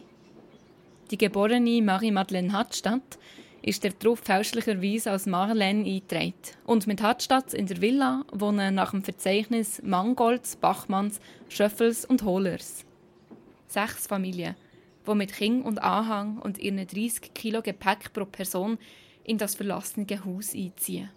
Die 1.10 1.18
geborene 1.18 1.82
Marie-Madeleine 1.82 2.52
Hadstadt 2.52 3.18
ist 3.66 3.83
der 3.83 3.99
Trupp 3.99 4.18
fälschlicherweise 4.18 5.11
als 5.11 5.25
Marlene 5.25 5.87
eingetragen. 5.87 6.35
Und 6.64 6.87
mit 6.87 7.00
Hartstadt 7.00 7.54
in 7.54 7.66
der 7.66 7.80
Villa 7.80 8.25
wohnen 8.30 8.75
nach 8.75 8.90
dem 8.90 9.02
Verzeichnis 9.02 9.80
Mangolds, 9.83 10.56
Bachmanns, 10.56 11.18
Schöffels 11.49 12.04
und 12.04 12.25
Hohlers. 12.25 12.85
Sechs 13.66 14.06
Familien, 14.06 14.54
die 15.06 15.14
mit 15.14 15.33
Kind 15.33 15.64
und 15.64 15.83
Anhang 15.83 16.38
und 16.38 16.59
ihren 16.59 16.87
30 16.87 17.33
Kilo 17.33 17.62
Gepäck 17.62 18.12
pro 18.12 18.26
Person 18.26 18.76
in 19.25 19.38
das 19.38 19.54
verlassene 19.54 20.06
Haus 20.25 20.54
einziehen. 20.54 21.09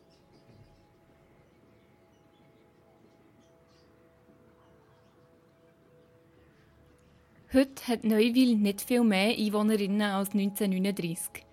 Heute 7.51 7.87
hat 7.87 8.05
Neuville 8.05 8.55
nicht 8.55 8.81
viel 8.81 9.03
mehr 9.03 9.37
Einwohnerinnen 9.37 10.01
als 10.01 10.31
1939. 10.31 11.46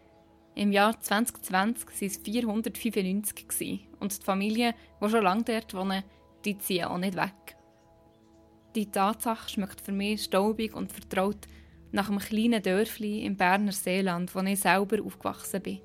Im 0.56 0.70
Jahr 0.70 0.98
2020 1.00 1.86
waren 1.86 2.08
es 2.08 2.16
495 2.18 3.88
und 3.98 4.16
die 4.16 4.24
Familien, 4.24 4.74
die 5.02 5.08
schon 5.08 5.24
lange 5.24 5.42
dort 5.42 5.74
wohnen, 5.74 6.04
die 6.44 6.58
ziehen 6.58 6.84
auch 6.84 6.98
nicht 6.98 7.16
weg. 7.16 7.56
Die 8.74 8.90
Tatsache 8.90 9.48
schmeckt 9.48 9.80
für 9.80 9.92
mich 9.92 10.24
staubig 10.24 10.74
und 10.74 10.92
vertraut 10.92 11.48
nach 11.92 12.08
einem 12.08 12.18
kleinen 12.18 12.62
Dörfli 12.62 13.24
im 13.24 13.36
Berner 13.36 13.72
Seeland, 13.72 14.34
wo 14.34 14.40
ich 14.40 14.60
selber 14.60 15.02
aufgewachsen 15.04 15.62
bin. 15.62 15.80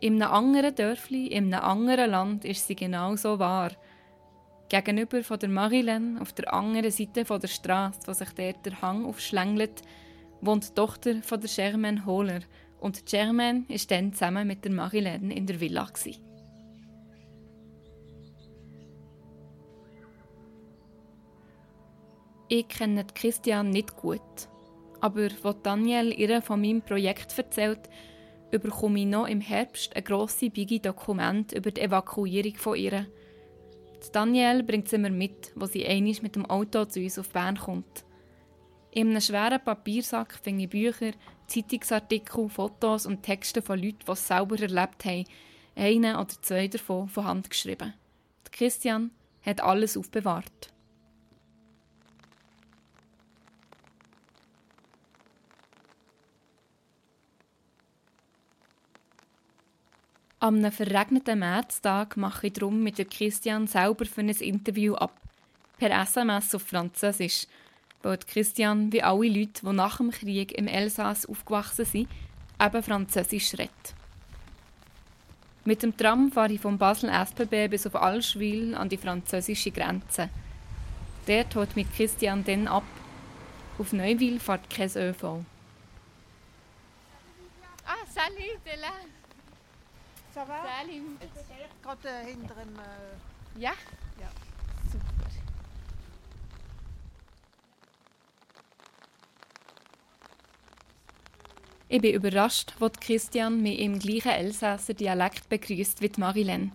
In 0.00 0.22
einem 0.22 0.32
anderen 0.32 0.74
Dörfli, 0.74 1.28
in 1.28 1.52
einem 1.52 1.64
anderen 1.64 2.10
Land 2.10 2.44
ist 2.44 2.66
sie 2.66 2.76
genauso 2.76 3.38
wahr. 3.38 3.70
Gegenüber 4.68 5.22
von 5.22 5.38
der 5.38 5.48
Marilyn, 5.48 6.18
auf 6.18 6.32
der 6.32 6.52
anderen 6.52 6.90
Seite 6.90 7.24
von 7.24 7.40
der 7.40 7.48
Straße, 7.48 8.00
wo 8.06 8.12
sich 8.12 8.30
dort 8.30 8.66
der 8.66 8.80
Hang 8.82 9.04
aufschlängelt, 9.04 9.82
wohnt 10.40 10.68
die 10.68 10.74
Tochter 10.74 11.22
von 11.22 11.40
der 11.40 11.50
Germaine 11.50 12.06
Hohler. 12.06 12.40
Und 12.84 13.06
Germaine 13.06 13.64
war 13.66 13.78
dann 13.88 14.12
zusammen 14.12 14.46
mit 14.46 14.62
der 14.62 14.70
Marilyn 14.70 15.30
in 15.30 15.46
der 15.46 15.58
Villa. 15.58 15.86
Gewesen. 15.86 16.22
Ich 22.48 22.68
kenne 22.68 23.06
Christian 23.14 23.70
nicht 23.70 23.96
gut. 23.96 24.20
Aber 25.00 25.22
als 25.22 25.62
Daniel 25.62 26.12
ihr 26.12 26.42
von 26.42 26.60
meinem 26.60 26.82
Projekt 26.82 27.38
erzählt, 27.38 27.88
bekomme 28.50 29.00
ich 29.00 29.06
noch 29.06 29.28
im 29.28 29.40
Herbst 29.40 29.96
ein 29.96 30.04
grosses 30.04 30.52
biggie 30.52 30.80
Dokument 30.80 31.52
über 31.52 31.70
die 31.70 31.80
Evakuierung 31.80 32.56
von 32.56 32.76
ihr. 32.76 33.06
Daniel 34.12 34.62
bringt 34.62 34.90
sie 34.90 34.98
mir 34.98 35.08
mit, 35.08 35.52
wo 35.54 35.64
sie 35.64 35.86
einig 35.86 36.22
mit 36.22 36.36
dem 36.36 36.44
Auto 36.44 36.84
zu 36.84 37.00
uns 37.00 37.18
auf 37.18 37.30
Bern 37.30 37.56
kommt. 37.56 38.04
In 38.90 39.08
einem 39.08 39.22
schweren 39.22 39.64
Papiersack 39.64 40.34
finde 40.34 40.64
ich 40.64 40.68
Bücher, 40.70 41.12
Zeitungsartikel, 41.46 42.48
Fotos 42.48 43.06
und 43.06 43.22
Texte 43.22 43.62
von 43.62 43.78
Leuten, 43.78 43.98
die 44.06 44.12
es 44.12 44.26
selber 44.26 44.58
erlebt 44.60 45.04
haben, 45.04 45.24
einen 45.76 46.16
oder 46.16 46.34
zwei 46.42 46.68
davon 46.68 47.08
von 47.08 47.24
Hand 47.24 47.50
geschrieben. 47.50 47.94
Christian 48.52 49.10
hat 49.42 49.60
alles 49.60 49.96
aufbewahrt. 49.96 50.70
Am 60.44 60.56
einem 60.56 60.70
verregneten 60.70 61.38
Märztag 61.38 62.18
mache 62.18 62.48
ich 62.48 62.52
darum 62.52 62.82
mit 62.82 63.10
Christian 63.10 63.66
selber 63.66 64.04
für 64.04 64.20
ein 64.20 64.28
Interview 64.28 64.94
ab. 64.94 65.18
Per 65.78 65.90
SMS 65.90 66.54
auf 66.54 66.62
Französisch. 66.62 67.46
Weil 68.04 68.18
Christian, 68.18 68.92
wie 68.92 69.02
alle 69.02 69.28
Leute, 69.28 69.62
die 69.64 69.72
nach 69.72 69.96
dem 69.96 70.10
Krieg 70.10 70.52
im 70.52 70.66
Elsass 70.66 71.24
aufgewachsen 71.24 71.86
sind, 71.86 72.08
eben 72.60 72.82
Französisch 72.82 73.54
redet. 73.54 73.94
Mit 75.64 75.82
dem 75.82 75.96
Tram 75.96 76.30
fahre 76.30 76.52
ich 76.52 76.60
von 76.60 76.76
Basel 76.76 77.08
SPB 77.08 77.68
bis 77.68 77.86
auf 77.86 77.96
Allschwil 77.96 78.74
an 78.74 78.90
die 78.90 78.98
französische 78.98 79.70
Grenze. 79.70 80.28
Dort 81.26 81.54
holt 81.56 81.74
mich 81.76 81.90
Christian 81.96 82.44
dann 82.44 82.68
ab. 82.68 82.84
Auf 83.78 83.94
Neuwil 83.94 84.38
fährt 84.38 84.68
kein 84.68 84.90
ÖV. 84.94 85.24
Ah, 87.86 88.04
salut, 88.12 88.60
là. 88.78 88.92
Ça 90.34 90.46
va 90.46 90.62
Salut. 90.62 91.20
Gerade 91.82 92.08
äh, 92.08 92.30
hinter 92.30 92.54
dem... 92.54 92.74
Äh, 92.76 93.60
Ja? 93.60 93.72
Ich 101.94 102.00
bin 102.00 102.12
überrascht, 102.12 102.74
als 102.80 102.98
Christian 102.98 103.62
mich 103.62 103.78
im 103.78 104.00
gleichen 104.00 104.32
Elsässer 104.32 104.94
Dialekt 104.94 105.48
begrüßt 105.48 106.00
wie 106.00 106.10
Marilyn. 106.16 106.72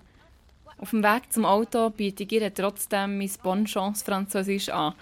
Auf 0.78 0.92
dem 0.92 1.04
Weg 1.04 1.34
zum 1.34 1.44
Auto 1.44 1.90
biete 1.90 2.24
ich 2.24 2.32
ihr 2.32 2.54
trotzdem 2.54 3.18
mein 3.18 3.30
Bonchance 3.44 4.06
Französisch 4.06 4.70
an, 4.70 4.94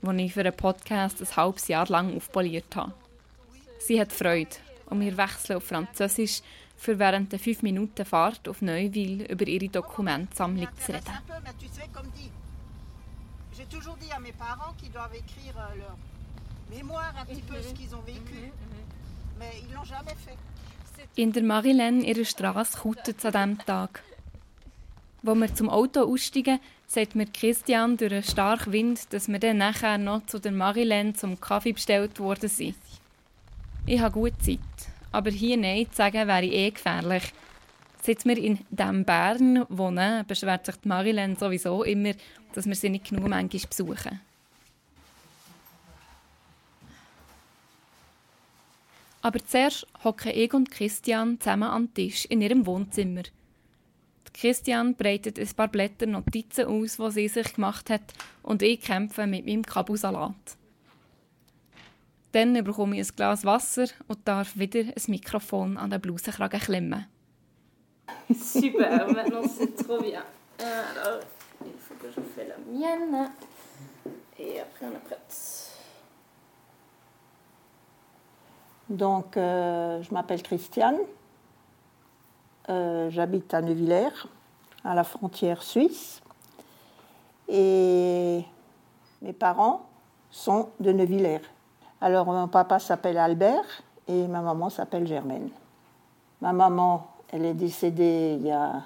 das 0.00 0.16
ich 0.16 0.32
für 0.32 0.40
einen 0.40 0.56
Podcast 0.56 1.20
ein 1.20 1.36
halbes 1.36 1.68
Jahr 1.68 1.86
lang 1.88 2.16
aufpoliert 2.16 2.74
habe. 2.76 2.94
Sie 3.78 4.00
hat 4.00 4.10
Freude 4.10 4.56
und 4.86 5.02
wir 5.02 5.14
wechseln 5.18 5.58
auf 5.58 5.64
Französisch, 5.64 6.40
für 6.74 6.98
während 6.98 7.32
der 7.32 7.38
fünf 7.38 7.60
Minuten 7.60 8.06
Fahrt 8.06 8.48
auf 8.48 8.62
Neuwil 8.62 9.26
über 9.30 9.46
ihre 9.46 9.68
Dokumentsammlung 9.68 10.68
zu 10.78 10.92
reden. 10.92 11.12
j'ai 13.54 13.66
toujours 13.66 13.98
dit 13.98 14.12
à 14.12 14.18
mes 14.18 14.32
parents 14.32 14.72
qu'ils 14.78 14.92
doivent 14.92 15.14
écrire 15.14 15.54
leur 15.76 15.98
mémoire 16.70 17.12
un 17.20 17.26
petit 17.26 17.42
peu 17.42 17.60
ce 17.60 17.74
qu'ils 17.74 17.94
ont 17.94 18.04
vécu, 18.06 18.50
In 21.14 21.32
der 21.32 21.42
Marilyn 21.42 22.02
ihrer 22.02 22.24
Straße 22.24 22.78
kautet 22.78 23.18
es 23.18 23.24
an 23.24 23.32
diesem 23.32 23.66
Tag. 23.66 24.02
Als 25.26 25.38
wir 25.38 25.54
zum 25.54 25.68
Auto 25.68 26.00
aussteigen, 26.02 26.60
sagt 26.86 27.14
mir 27.14 27.26
Christian 27.26 27.96
durch 27.96 28.12
einen 28.12 28.22
starken 28.22 28.72
Wind, 28.72 29.12
dass 29.12 29.28
wir 29.28 29.38
dann 29.38 29.58
nachher 29.58 29.98
noch 29.98 30.26
zu 30.26 30.38
der 30.38 30.52
Marilyn 30.52 31.14
zum 31.14 31.40
Kaffee 31.40 31.72
bestellt 31.72 32.20
worden 32.20 32.48
sind. 32.48 32.76
Ich 33.84 34.00
habe 34.00 34.14
gut 34.14 34.40
Zeit, 34.42 34.58
aber 35.10 35.30
hier 35.30 35.56
Nein 35.56 35.86
zu 35.90 35.96
sagen 35.96 36.28
wäre 36.28 36.44
eh 36.46 36.70
gefährlich. 36.70 37.32
Seit 38.02 38.24
wir 38.24 38.38
in 38.38 38.58
diesem 38.70 39.04
Bern 39.04 39.64
wohnen, 39.68 40.24
beschwert 40.26 40.66
sich 40.66 40.76
die 40.76 40.88
Marilyn 40.88 41.36
sowieso 41.36 41.82
immer, 41.82 42.12
dass 42.52 42.66
wir 42.66 42.74
sie 42.74 42.90
nicht 42.90 43.10
genug 43.10 43.28
manchmal 43.28 43.62
besuchen. 43.68 44.20
Aber 49.20 49.44
zuerst 49.44 49.86
hocken 50.04 50.32
ich 50.34 50.54
und 50.54 50.70
Christian 50.70 51.40
zusammen 51.40 51.68
am 51.68 51.92
Tisch 51.92 52.24
in 52.26 52.40
ihrem 52.40 52.66
Wohnzimmer. 52.66 53.22
Christian 54.32 54.94
breitet 54.94 55.38
ein 55.38 55.48
paar 55.56 55.66
Blätter 55.66 56.06
Notizen 56.06 56.66
aus, 56.66 56.96
die 56.96 57.10
sie 57.10 57.28
sich 57.28 57.54
gemacht 57.54 57.90
hat, 57.90 58.12
und 58.44 58.62
ich 58.62 58.80
kämpfe 58.80 59.26
mit 59.26 59.44
meinem 59.46 59.64
Kabusalat. 59.64 60.56
Dann 62.30 62.62
bekomme 62.62 63.00
ich 63.00 63.08
ein 63.08 63.16
Glas 63.16 63.44
Wasser 63.44 63.86
und 64.06 64.20
darf 64.28 64.56
wieder 64.56 64.80
ein 64.80 65.02
Mikrofon 65.08 65.76
an 65.76 65.90
den 65.90 66.00
Blusenkragen 66.00 66.60
klemmen. 66.60 67.06
Super, 68.30 69.08
maintenant 69.12 69.48
c'est 69.48 69.74
trop 69.76 70.00
bien. 70.00 70.22
Alors, 70.58 71.20
il 71.64 71.72
faut 71.80 71.94
que 72.00 72.08
je 72.08 72.20
fasse 72.20 72.46
la 72.48 72.58
mienne. 72.70 73.30
Et 74.38 74.60
après, 74.60 74.86
on 74.86 74.94
est 74.94 75.04
prête. 75.04 75.67
Donc, 78.88 79.36
euh, 79.36 80.02
je 80.02 80.14
m'appelle 80.14 80.42
Christiane. 80.42 80.96
Euh, 82.70 83.10
J'habite 83.10 83.52
à 83.52 83.60
Neuvillers, 83.60 84.26
à 84.84 84.94
la 84.94 85.04
frontière 85.04 85.62
suisse. 85.62 86.22
Et 87.48 88.44
mes 89.22 89.32
parents 89.32 89.82
sont 90.30 90.68
de 90.80 90.92
Neuvillers. 90.92 91.42
Alors, 92.00 92.26
mon 92.26 92.48
papa 92.48 92.78
s'appelle 92.78 93.18
Albert 93.18 93.82
et 94.06 94.26
ma 94.26 94.40
maman 94.40 94.70
s'appelle 94.70 95.06
Germaine. 95.06 95.50
Ma 96.40 96.52
maman, 96.52 97.08
elle 97.30 97.44
est 97.44 97.54
décédée 97.54 98.36
il 98.38 98.46
y 98.46 98.50
a 98.50 98.82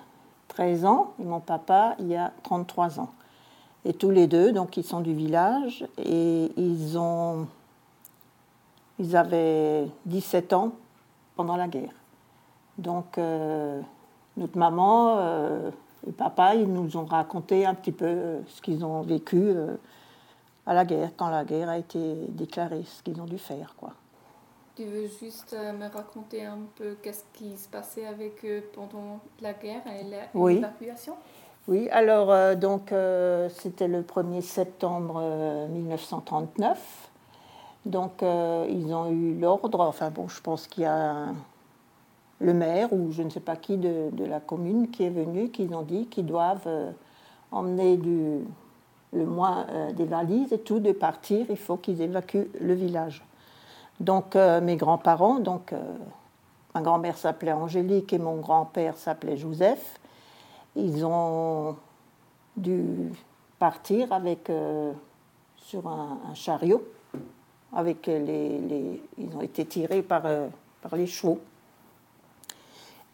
13 0.49 0.85
ans 0.85 1.13
et 1.21 1.25
mon 1.25 1.41
papa, 1.41 1.95
il 1.99 2.09
y 2.09 2.17
a 2.17 2.33
33 2.43 2.99
ans. 2.99 3.11
Et 3.85 3.93
tous 3.93 4.11
les 4.11 4.27
deux, 4.27 4.53
donc, 4.53 4.77
ils 4.77 4.85
sont 4.85 5.01
du 5.01 5.13
village 5.13 5.85
et 5.99 6.53
ils 6.57 6.99
ont 6.99 7.47
ils 9.03 9.17
avaient 9.17 9.89
17 10.07 10.53
ans 10.53 10.73
pendant 11.35 11.57
la 11.57 11.67
guerre. 11.67 11.93
Donc, 12.79 13.19
euh, 13.19 13.81
notre 14.37 14.57
maman 14.57 15.17
euh, 15.19 15.71
et 16.07 16.13
papa, 16.13 16.55
ils 16.55 16.73
nous 16.73 16.97
ont 16.97 17.05
raconté 17.05 17.67
un 17.67 17.75
petit 17.75 17.91
peu 17.93 18.07
euh, 18.07 18.41
ce 18.47 18.63
qu'ils 18.63 18.85
ont 18.85 19.03
vécu 19.03 19.37
euh, 19.41 19.75
à 20.67 20.73
la 20.75 20.85
guerre, 20.85 21.11
quand 21.17 21.29
la 21.29 21.45
guerre 21.45 21.69
a 21.69 21.79
été 21.79 22.15
déclarée, 22.29 22.85
ce 22.85 23.03
qu'ils 23.03 23.21
ont 23.21 23.25
dû 23.27 23.39
faire. 23.39 23.75
Quoi. 23.77 23.91
Tu 24.77 24.85
veux 24.85 25.09
juste 25.21 25.55
me 25.55 25.93
raconter 25.93 26.47
un 26.47 26.61
peu 26.77 26.97
qu'est-ce 27.03 27.25
qui 27.35 27.59
se 27.59 27.69
passait 27.69 28.07
avec 28.07 28.45
eux 28.45 28.63
pendant 28.73 29.19
la 29.41 29.53
guerre 29.53 29.83
et 29.89 30.07
Oui. 30.33 30.55
l'évacuation? 30.55 31.15
Oui, 31.69 31.89
alors, 31.91 32.31
euh, 32.31 32.55
donc, 32.55 32.93
c'était 33.61 33.89
le 33.89 34.03
1er 34.03 34.41
septembre 34.41 35.17
euh, 35.21 35.67
1939. 35.69 37.11
Donc, 37.85 38.23
euh, 38.23 38.67
ils 38.69 38.95
ont 38.95 39.11
eu 39.11 39.35
l'ordre, 39.39 39.81
enfin 39.81 40.11
bon, 40.11 40.29
je 40.29 40.41
pense 40.41 40.69
qu'il 40.69 40.85
y 40.85 40.87
a 40.87 41.27
le 42.39 42.55
maire 42.55 42.93
ou 42.93 43.11
je 43.11 43.23
ne 43.23 43.31
sais 43.31 43.41
pas 43.41 43.57
qui 43.57 43.77
de, 43.77 44.25
la 44.25 44.41
commune 44.41 44.91
qui 44.91 45.05
est 45.05 45.11
venu, 45.11 45.51
qui 45.51 45.69
ont 45.73 45.83
dit 45.83 46.07
qu'ils 46.07 46.27
doivent 46.27 46.67
euh, 46.67 46.91
emmener 47.51 47.97
du, 47.97 48.39
le 49.13 49.27
moins 49.27 49.67
euh, 49.71 49.93
des 49.93 50.05
valises 50.05 50.53
et 50.53 50.61
tout, 50.61 50.79
de 50.79 50.93
partir, 50.93 51.47
il 51.51 51.57
faut 51.57 51.77
qu'ils 51.77 52.01
évacuent 52.01 52.51
le 52.61 52.75
village. 52.75 53.25
Donc, 54.01 54.35
mes 54.35 54.75
grands-parents, 54.75 55.39
donc, 55.39 55.73
ma 56.75 56.81
grand-mère 56.81 57.17
s'appelait 57.17 57.53
Angélique 57.53 58.13
et 58.13 58.19
mon 58.19 58.41
grand-père 58.41 58.97
s'appelait 58.97 59.37
Joseph, 59.37 60.01
ils 60.75 61.05
ont 61.05 61.77
dû 62.57 63.13
partir 63.61 64.13
avec, 64.13 64.51
sur 65.59 65.87
un 65.87 66.35
chariot. 66.35 66.83
Avec 67.75 68.07
les, 68.07 68.59
les- 68.59 69.03
ils 69.19 69.35
ont 69.37 69.43
été 69.43 69.65
tirés 69.65 70.03
par, 70.03 70.23
euh, 70.27 70.49
par 70.83 70.97
les 70.97 71.07
chevaux. 71.07 71.41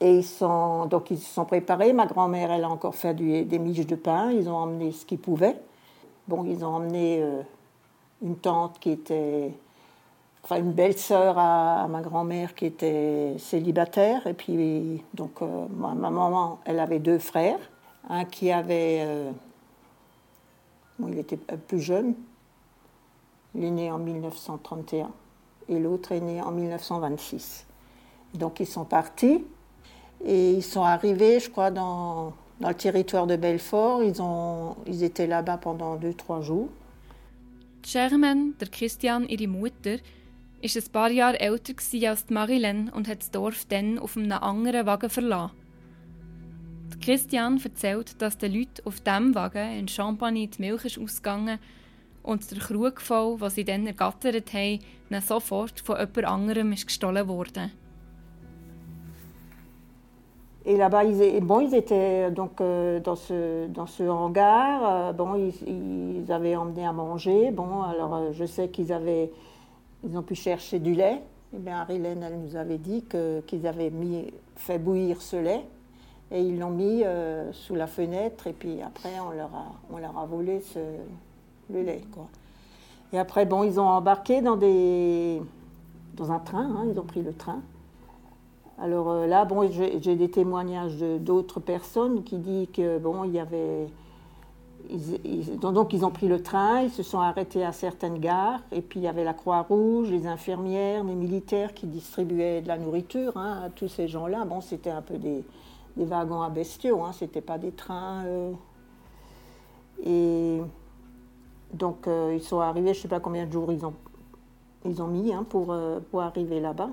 Et 0.01 0.19
ils 0.19 0.25
sont, 0.25 0.87
donc 0.87 1.11
ils 1.11 1.19
se 1.19 1.33
sont 1.35 1.45
préparés. 1.45 1.93
Ma 1.93 2.07
grand-mère, 2.07 2.51
elle 2.53 2.65
a 2.65 2.69
encore 2.71 2.95
fait 2.95 3.15
des 3.15 3.59
miches 3.59 3.87
de 3.87 3.97
pain. 3.97 4.31
Ils 4.33 4.49
ont 4.49 4.57
emmené 4.57 4.93
ce 4.93 5.05
qu'ils 5.07 5.19
pouvaient. 5.19 5.57
bon, 6.29 6.45
ils 6.45 6.65
ont 6.65 6.69
emmené 6.77 7.23
euh, 7.23 7.43
une 8.23 8.37
tante 8.37 8.79
qui 8.79 8.91
était, 8.91 9.53
enfin 10.45 10.57
une 10.59 10.73
belle-sœur 10.73 11.39
à, 11.39 11.85
à 11.85 11.89
ma 11.89 12.01
grand-mère 12.03 12.55
qui 12.55 12.67
était 12.67 13.35
célibataire. 13.39 14.27
Et 14.27 14.35
puis, 14.35 15.03
donc, 15.15 15.43
euh, 15.43 15.67
ma, 15.77 15.95
ma 15.95 16.11
maman, 16.11 16.61
elle 16.65 16.81
avait 16.81 17.01
deux 17.01 17.19
frères. 17.19 17.59
Un 18.09 18.25
qui 18.25 18.53
avait, 18.53 19.01
euh, 19.03 19.31
bon, 20.99 21.09
il 21.09 21.19
était 21.19 21.37
plus 21.37 21.81
jeune, 21.81 22.15
il 23.55 23.65
est 23.65 23.71
né 23.71 23.91
en 23.91 23.99
1931, 23.99 25.11
et 25.69 25.79
l'autre 25.79 26.13
est 26.13 26.21
né 26.21 26.41
en 26.41 26.51
1926. 26.51 27.67
Donc, 28.35 28.61
ils 28.61 28.67
sont 28.67 28.85
partis. 28.85 29.45
Et 30.25 30.53
ils 30.53 30.63
sont 30.63 30.83
arrivés, 30.83 31.41
je 31.41 31.51
crois, 31.51 31.71
dans, 31.71 32.33
dans 32.61 32.69
le 32.69 32.75
territoire 32.75 33.27
de 33.27 33.37
Belfort. 33.37 34.03
Ils, 34.03 34.21
ont, 34.21 34.77
ils 34.87 35.05
étaient 35.05 35.27
là-bas 35.27 35.59
pendant 35.59 35.97
deux, 35.97 36.15
trois 36.15 36.41
jours. 36.41 36.69
Germaine, 37.83 38.53
der 38.59 38.69
Christian, 38.71 39.25
ihre 39.29 39.47
Mutter, 39.47 39.99
ist 40.61 40.77
ein 40.77 40.93
paar 40.93 41.11
Jahre 41.11 41.41
älter 41.41 41.75
als 42.09 42.27
die 42.27 42.35
Marilyn 42.35 42.91
und 42.91 43.07
hat 43.07 43.21
das 43.21 43.31
Dorf 43.31 43.65
dann 43.69 43.99
auf 43.99 44.17
einem 44.17 44.33
anderen 44.33 44.87
Wagen 44.87 45.09
verlassen. 45.09 45.53
Christian 47.01 47.61
erzählt, 47.63 48.21
dass 48.21 48.37
den 48.39 48.53
Leuten 48.53 48.85
auf 48.85 49.01
diesem 49.01 49.35
Wagen 49.35 49.79
in 49.79 49.89
Champagne 49.89 50.49
die 50.49 50.61
Milch 50.61 50.85
ist 50.85 50.99
ausgegangen 50.99 51.59
und 52.29 52.51
der 52.51 52.59
Krug 52.59 53.01
voll, 53.01 53.39
den 53.39 53.51
sie 53.51 53.65
dann 53.65 53.87
ergattert 53.87 54.53
haben, 54.53 54.81
dann 55.09 55.23
sofort 55.23 55.81
von 55.81 55.97
jemand 55.97 56.25
anderem 56.25 56.73
ist 56.73 56.87
gestohlen 56.87 57.27
worden. 57.27 57.73
Et 60.67 60.77
là-bas, 60.77 61.05
ils, 61.05 61.41
bon, 61.41 61.61
ils 61.61 61.75
étaient 61.75 62.31
donc 62.31 62.61
euh, 62.61 63.01
dans, 63.01 63.17
ce, 63.17 63.69
dans 63.69 63.87
ce 63.87 64.03
hangar. 64.03 64.81
Euh, 64.85 65.13
bon, 65.15 65.35
ils, 65.37 65.55
ils, 65.67 66.31
avaient 66.31 66.57
emmené 66.57 66.87
à 66.87 66.93
manger. 66.93 67.51
Bon, 67.51 67.81
alors 67.81 68.15
euh, 68.15 68.33
je 68.33 68.45
sais 68.45 68.69
qu'ils 68.69 68.93
avaient, 68.93 69.33
ils 70.05 70.19
ont 70.19 70.23
pu 70.23 70.35
chercher 70.35 70.79
du 70.79 70.93
lait. 70.93 71.23
Eh 71.55 71.59
bien, 71.59 71.79
Arilène, 71.79 72.23
elle 72.23 72.39
nous 72.39 72.55
avait 72.55 72.77
dit 72.77 73.03
que, 73.05 73.41
qu'ils 73.47 73.67
avaient 73.67 73.89
mis, 73.89 74.31
fait 74.57 74.79
bouillir 74.79 75.23
ce 75.23 75.37
lait 75.37 75.65
et 76.31 76.43
ils 76.43 76.59
l'ont 76.59 76.69
mis 76.69 77.03
euh, 77.03 77.51
sous 77.55 77.75
la 77.75 77.87
fenêtre. 77.87 78.47
Et 78.47 78.53
puis 78.53 78.83
après, 78.83 79.19
on 79.27 79.31
leur 79.31 79.55
a, 79.55 79.73
on 79.91 79.97
leur 79.97 80.19
a 80.19 80.27
volé 80.27 80.61
ce, 80.61 80.81
le 81.71 81.83
lait, 81.83 82.03
quoi. 82.13 82.27
Et 83.13 83.19
après, 83.19 83.47
bon, 83.47 83.63
ils 83.63 83.81
ont 83.81 83.87
embarqué 83.87 84.43
dans 84.43 84.57
des, 84.57 85.41
dans 86.15 86.31
un 86.31 86.39
train. 86.39 86.65
Hein, 86.65 86.87
ils 86.93 86.99
ont 86.99 87.05
pris 87.05 87.23
le 87.23 87.33
train. 87.33 87.61
Alors 88.81 89.11
euh, 89.11 89.27
là, 89.27 89.45
bon, 89.45 89.69
j'ai 89.71 90.17
des 90.17 90.31
témoignages 90.31 90.99
d'autres 90.99 91.59
personnes 91.59 92.23
qui 92.23 92.39
disent 92.39 92.69
que 92.73 92.99
bon, 92.99 93.25
il 93.25 93.33
y 93.33 93.41
avait, 93.41 93.89
ils, 94.89 95.59
donc 95.59 95.93
ils 95.93 96.05
ont 96.05 96.11
pris 96.11 96.29
le 96.29 96.43
train, 96.43 96.83
ils 96.83 96.91
se 96.91 97.03
sont 97.03 97.19
arrêtés 97.19 97.65
à 97.65 97.73
certaines 97.73 98.19
gares, 98.19 98.61
et 98.71 98.81
puis 98.81 99.01
il 99.01 99.03
y 99.03 99.09
avait 99.09 99.25
la 99.25 99.35
Croix-Rouge, 99.35 100.11
les 100.11 100.29
infirmières, 100.29 101.03
les 101.03 101.17
militaires 101.17 101.75
qui 101.75 101.87
distribuaient 101.87 102.61
de 102.61 102.69
la 102.69 102.79
nourriture 102.79 103.37
hein, 103.37 103.63
à 103.65 103.71
tous 103.71 103.89
ces 103.89 104.07
gens-là. 104.07 104.45
Bon, 104.45 104.61
c'était 104.61 104.91
un 104.91 105.03
peu 105.03 105.19
des, 105.19 105.45
des, 105.97 106.05
wagons 106.05 106.43
à 106.43 106.49
bestiaux, 106.49 107.03
hein, 107.03 107.11
c'était 107.13 107.41
pas 107.41 107.59
des 107.59 107.73
trains. 107.73 108.25
Euh, 108.27 108.53
et 110.05 110.61
donc 111.73 112.07
euh, 112.07 112.35
ils 112.35 112.43
sont 112.43 112.61
arrivés, 112.61 112.95
je 112.95 113.01
sais 113.01 113.09
pas 113.09 113.21
combien 113.21 113.47
de 113.47 113.53
jours 113.53 113.73
ils 113.73 113.85
ont, 113.85 113.95
ils 114.85 115.03
ont 115.03 115.07
mis 115.09 115.33
hein, 115.33 115.45
pour, 115.49 115.73
euh, 115.73 116.01
pour 116.11 116.23
arriver 116.23 116.61
là-bas. 116.61 116.91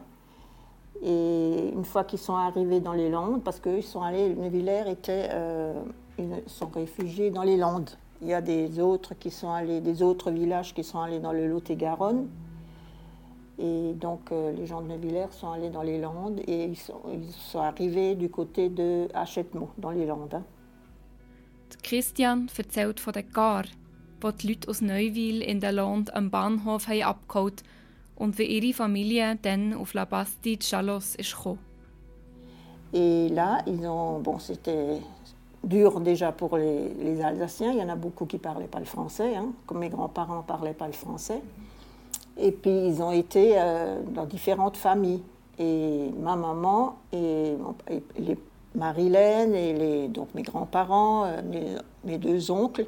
Et 1.01 1.71
une 1.73 1.85
fois 1.85 2.03
qu'ils 2.03 2.19
sont 2.19 2.35
arrivés 2.35 2.79
dans 2.79 2.93
les 2.93 3.09
Landes, 3.09 3.43
parce 3.43 3.59
qu'ils 3.59 3.83
sont 3.83 4.01
allés, 4.01 4.33
Neuvillers 4.33 4.89
était, 4.89 5.29
euh, 5.31 5.73
ils 6.17 6.41
sont 6.47 6.67
réfugiés 6.67 7.31
dans 7.31 7.43
les 7.43 7.57
Landes. 7.57 7.91
Il 8.21 8.29
y 8.29 8.33
a 8.33 8.41
des 8.41 8.79
autres 8.79 9.13
qui 9.13 9.29
sont 9.29 9.51
allés, 9.51 9.81
des 9.81 10.01
autres 10.01 10.31
villages 10.31 10.73
qui 10.73 10.83
sont 10.83 10.99
allés 10.99 11.19
dans 11.19 11.33
le 11.33 11.47
Lot-et-Garonne. 11.47 12.27
Et 13.59 13.93
donc 13.93 14.31
les 14.31 14.65
gens 14.65 14.81
de 14.81 14.87
Neuvillers 14.87 15.31
sont 15.31 15.49
allés 15.51 15.69
dans 15.69 15.81
les 15.81 15.99
Landes 15.99 16.41
et 16.45 16.65
ils 16.65 16.75
sont, 16.77 16.99
ils 17.13 17.31
sont 17.31 17.59
arrivés 17.59 18.15
du 18.15 18.29
côté 18.29 18.67
de 18.67 19.07
Hachetmo, 19.13 19.69
dans 19.77 19.91
les 19.91 20.05
Landes. 20.05 20.33
Hein. 20.33 20.43
Christian 21.83 22.47
erzählt 22.57 22.99
von 22.99 23.11
den 23.11 23.29
Gar, 23.31 23.65
wo 24.21 24.31
die 24.31 24.47
Leute 24.47 24.69
aus 24.69 24.81
Neuville 24.81 25.43
in 25.43 25.59
den 25.59 25.75
Landes 25.75 26.13
am 26.13 26.29
Bahnhof 26.29 26.87
abgeholt 26.89 27.63
und 28.15 28.37
wie 28.37 28.43
ihre 28.43 28.73
Familie 28.73 29.37
dann 29.41 29.73
auf 29.73 29.93
La 29.93 30.07
Chalos. 30.59 31.17
Et 32.93 33.29
là, 33.29 33.57
ils 33.67 33.85
ont, 33.85 34.19
bon, 34.19 34.39
c'était 34.39 35.01
dur 35.63 35.99
déjà 35.99 36.31
pour 36.31 36.57
les, 36.57 37.21
Alsaciens. 37.21 37.71
Il 37.73 37.79
y 37.79 37.83
en 37.83 37.89
a 37.89 37.95
beaucoup 37.95 38.25
qui 38.25 38.37
ne 38.37 38.41
parlaient 38.41 38.67
pas 38.67 38.79
le 38.79 38.85
français, 38.85 39.35
hein, 39.35 39.47
comme 39.65 39.79
mes 39.79 39.89
grands-parents 39.89 40.37
ne 40.37 40.43
parlaient 40.43 40.73
pas 40.73 40.87
le 40.87 40.93
français. 40.93 41.41
Et 42.37 42.51
puis, 42.51 42.87
ils 42.87 43.01
ont 43.01 43.11
été 43.11 43.53
euh, 43.55 44.01
dans 44.13 44.25
différentes 44.25 44.77
familles. 44.77 45.23
Et 45.57 46.09
ma 46.21 46.35
maman 46.35 46.97
et, 47.13 47.53
et 47.89 48.37
Marilène 48.75 49.55
et 49.55 50.09
donc 50.09 50.33
mes 50.35 50.41
grands-parents, 50.41 51.25
euh, 51.25 51.41
mes, 51.49 51.75
mes, 52.03 52.17
deux 52.17 52.51
oncles, 52.51 52.85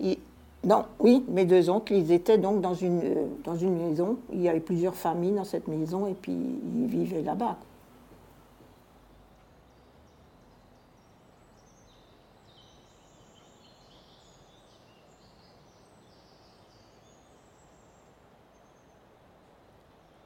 ils, 0.00 0.18
non, 0.62 0.84
oui, 0.98 1.24
mes 1.28 1.46
deux 1.46 1.70
oncles, 1.70 1.94
ils 1.94 2.12
étaient 2.12 2.36
donc 2.36 2.60
dans 2.60 2.74
une, 2.74 3.00
euh, 3.02 3.26
dans 3.44 3.56
une 3.56 3.76
maison. 3.76 4.18
Il 4.30 4.42
y 4.42 4.48
avait 4.48 4.60
plusieurs 4.60 4.94
familles 4.94 5.32
dans 5.32 5.44
cette 5.44 5.68
maison 5.68 6.06
et 6.06 6.14
puis 6.14 6.32
ils 6.32 6.86
vivaient 6.86 7.22
là-bas. 7.22 7.56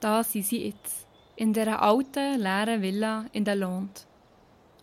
Da 0.00 0.22
sind 0.22 0.44
sie 0.44 0.66
jetzt, 0.66 1.06
in 1.34 1.54
dieser 1.54 1.80
alten, 1.80 2.38
leeren 2.38 2.82
Villa 2.82 3.24
in 3.32 3.44
der 3.44 3.56
Lond. 3.56 4.06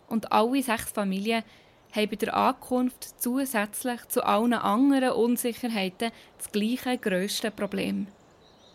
Und 0.08 0.32
alle 0.32 0.62
sechs 0.62 0.90
Familien 0.90 1.44
haben 1.92 2.08
bei 2.08 2.16
der 2.16 2.34
Ankunft 2.34 3.20
zusätzlich 3.20 4.08
zu 4.08 4.24
allen 4.24 4.54
anderen 4.54 5.12
Unsicherheiten 5.12 6.10
das 6.38 6.50
gleiche 6.50 6.98
grösste 6.98 7.50
Problem. 7.50 8.08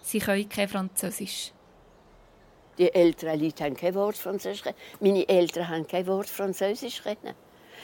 Sie 0.01 0.19
können 0.19 0.47
kein 0.47 0.69
Französisch. 0.69 1.51
Die 2.77 2.93
älteren 2.93 3.39
Leute 3.39 3.63
haben 3.63 3.75
kein 3.75 3.95
Wort 3.95 4.17
Französisch. 4.17 4.71
Meine 4.99 5.27
Eltern 5.27 5.67
haben 5.67 5.87
kein 5.87 6.05
Wort 6.05 6.29
Französisch. 6.29 7.01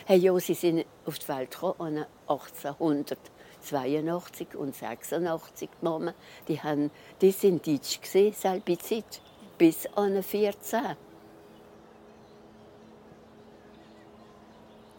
Hey, 0.06 0.20
ja, 0.20 0.40
sie 0.40 0.54
sind 0.54 0.86
auf 1.06 1.18
die 1.18 1.28
Welt 1.28 1.50
gekommen 1.52 2.06
1882 2.28 4.56
und 4.56 4.76
86 4.76 5.70
die 5.70 5.86
Mama. 5.86 6.14
Die, 6.48 6.62
haben, 6.62 6.92
die 7.22 7.32
sind 7.32 7.66
Deutsch 7.66 8.02
gesehen, 8.02 8.34
selbe 8.34 8.78
Zeit, 8.78 9.22
bis 9.58 9.88
an 9.96 10.22
14. 10.22 10.96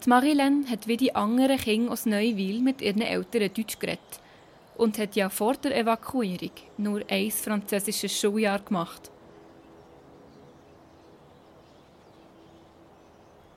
Die 0.05 0.09
Marilyn 0.09 0.69
hat 0.69 0.87
wie 0.87 0.97
die 0.97 1.15
anderen 1.15 1.57
Kinder 1.57 1.91
aus 1.91 2.05
Neuwil 2.05 2.61
mit 2.61 2.79
ihren 2.79 3.01
Eltern 3.01 3.51
Deutsch 3.51 3.79
geredet 3.79 4.21
und 4.77 4.99
hat 4.99 5.15
ja 5.15 5.29
vor 5.29 5.55
der 5.55 5.75
Evakuierung 5.75 6.51
nur 6.77 7.01
ein 7.09 7.31
französisches 7.31 8.15
Schuljahr 8.15 8.59
gemacht. 8.59 9.09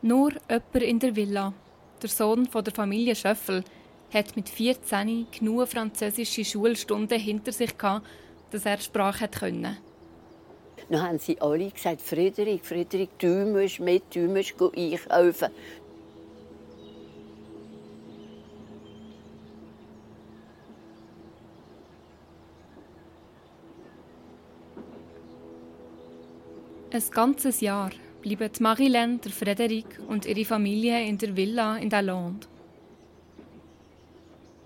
Nur 0.01 0.33
jemand 0.49 0.75
in 0.77 0.99
der 0.99 1.17
Villa, 1.17 1.53
der 2.01 2.09
Sohn 2.09 2.47
von 2.47 2.65
der 2.65 2.73
Familie 2.73 3.15
Schöffel, 3.15 3.63
hat 4.15 4.35
mit 4.35 4.49
14 4.49 5.27
genug 5.31 5.69
französische 5.69 6.47
Schulstunden 6.47 7.21
hinter 7.21 7.53
sich 7.53 7.77
gehabt, 7.77 8.07
dass 8.53 8.65
er 8.65 8.79
Sprache 8.79 9.29
können. 9.29 9.77
Dann 10.89 11.03
haben 11.03 11.19
sie 11.19 11.39
alle 11.41 11.71
gesagt, 11.71 12.01
Friederik, 12.01 12.65
Friederik, 12.65 13.19
du 13.19 13.45
musst 13.45 13.79
mit, 13.79 14.15
du 14.15 14.21
musst 14.21 14.55
einkaufen. 14.61 15.51
Ein 26.91 27.03
ganzes 27.11 27.61
Jahr 27.61 27.91
bleiben 28.23 28.51
Marilyn, 28.61 29.21
der 29.21 29.31
Frederik 29.31 30.01
und 30.09 30.25
ihre 30.25 30.47
Familie 30.47 31.07
in 31.07 31.19
der 31.19 31.37
Villa 31.37 31.77
in 31.77 31.91
Lalonde. 31.91 32.47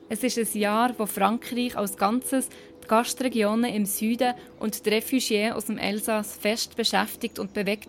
Es 0.09 0.23
ist 0.23 0.39
ein 0.39 0.61
Jahr, 0.61 0.95
wo 0.99 1.07
Frankreich 1.07 1.77
als 1.77 1.97
Ganzes 1.97 2.49
die 2.83 2.87
Gastregionen 2.87 3.75
im 3.75 3.87
Süden 3.87 4.35
und 4.61 4.87
die 4.87 4.91
Refugiés 4.91 5.51
aus 5.51 5.65
dem 5.65 5.79
Elsass 5.79 6.37
fest 6.37 6.77
beschäftigt 6.77 7.41
und 7.41 7.55
bewegt 7.55 7.89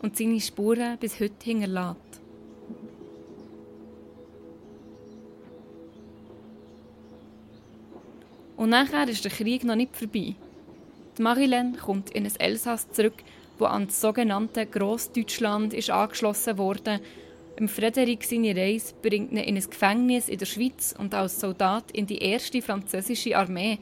und 0.00 0.16
seine 0.16 0.40
Spuren 0.40 0.96
bis 0.98 1.18
heute 1.18 1.34
hinterlässt. 1.42 1.98
Und 8.56 8.70
nachher 8.70 9.08
ist 9.08 9.24
der 9.24 9.32
Krieg 9.32 9.64
noch 9.64 9.74
nicht 9.74 9.96
vorbei. 9.96 10.36
Die 11.18 11.22
Marilyn 11.22 11.76
kommt 11.76 12.10
in 12.10 12.24
ein 12.24 12.36
Elsass 12.38 12.90
zurück, 12.92 13.24
wo 13.58 13.66
an 13.66 13.86
das 13.86 14.00
sogenannte 14.00 14.66
Großdeutschland 14.66 15.74
ist 15.74 15.90
angeschlossen 15.90 16.58
wurde 16.58 17.00
Im 17.56 17.68
Frederik 17.68 18.24
seine 18.24 18.56
Reise 18.56 18.94
bringt 19.00 19.30
ihn 19.30 19.38
in 19.38 19.56
ein 19.56 19.70
Gefängnis 19.70 20.28
in 20.28 20.38
der 20.38 20.46
Schweiz 20.46 20.92
und 20.98 21.14
als 21.14 21.38
Soldat 21.38 21.84
in 21.92 22.06
die 22.06 22.18
erste 22.18 22.60
französische 22.60 23.36
Armee. 23.36 23.78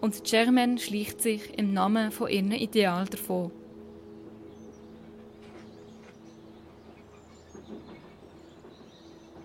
Und 0.00 0.24
Germaine 0.24 0.78
schleicht 0.78 1.22
sich 1.22 1.56
im 1.56 1.72
Namen 1.72 2.10
von 2.10 2.28
ihrem 2.28 2.50
Ideal 2.50 3.06
davon. 3.06 3.52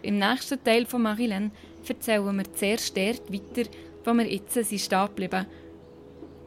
Im 0.01 0.17
nächsten 0.17 0.61
Teil 0.63 0.85
von 0.87 1.03
Marilyn 1.03 1.51
erzählen 1.87 2.35
wir 2.35 2.53
zuerst 2.55 2.97
dort 2.97 3.31
weiter, 3.31 3.69
wo 4.03 4.13
wir 4.13 4.33
jetzt 4.33 4.53
sind 4.53 4.81
stehen 4.81 5.07
geblieben. 5.07 5.45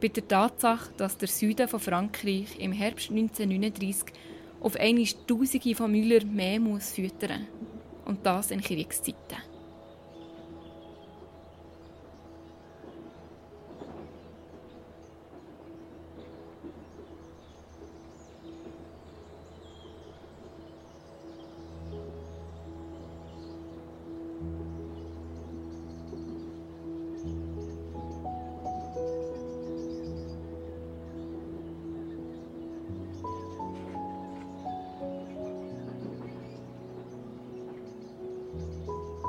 Bei 0.06 0.12
der 0.12 0.28
Tatsache, 0.28 0.92
dass 0.98 1.18
der 1.18 1.26
Süden 1.26 1.66
von 1.66 1.80
Frankreich 1.80 2.60
im 2.60 2.70
Herbst 2.70 3.10
1939 3.10 4.14
auf 4.60 4.76
einmal 4.76 5.04
Tausende 5.26 5.74
von 5.74 5.90
Müller 5.90 6.24
mehr 6.24 6.60
muss 6.60 6.92
füttern. 6.92 7.48
Und 8.04 8.24
das 8.24 8.52
in 8.52 8.60
Kriegszeiten. 8.60 9.55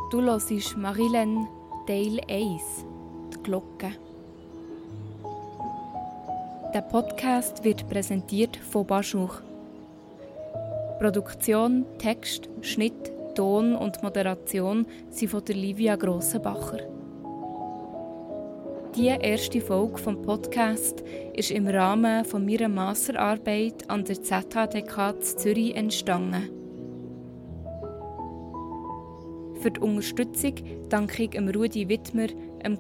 Du 0.09 0.21
hörst 0.21 0.77
Marilyn 0.77 1.49
Teil 1.85 2.21
1, 2.29 2.61
die 3.33 3.43
Glocke. 3.43 3.91
Der 6.73 6.79
Podcast 6.79 7.61
wird 7.65 7.89
präsentiert 7.89 8.55
von 8.55 8.87
Baschuch. 8.87 9.41
Produktion, 10.99 11.85
Text, 11.97 12.47
Schnitt, 12.61 13.11
Ton 13.35 13.75
und 13.75 14.01
Moderation 14.01 14.85
sind 15.09 15.29
von 15.29 15.43
der 15.43 15.55
Livia 15.55 15.97
Grossenbacher. 15.97 16.79
Die 18.95 19.07
erste 19.07 19.59
Folge 19.59 19.97
vom 19.97 20.21
Podcast 20.21 21.03
ist 21.33 21.51
im 21.51 21.67
Rahmen 21.67 22.23
von 22.23 22.45
meiner 22.45 22.69
Masterarbeit 22.69 23.89
an 23.89 24.05
der 24.05 24.23
ZHDK 24.23 25.21
Zürich 25.21 25.75
entstanden. 25.75 26.56
Für 29.59 29.71
die 29.71 29.79
Unterstützung 29.79 30.53
danke 30.89 31.23
ich 31.23 31.35
Rudi 31.55 31.89
Wittmer, 31.89 32.27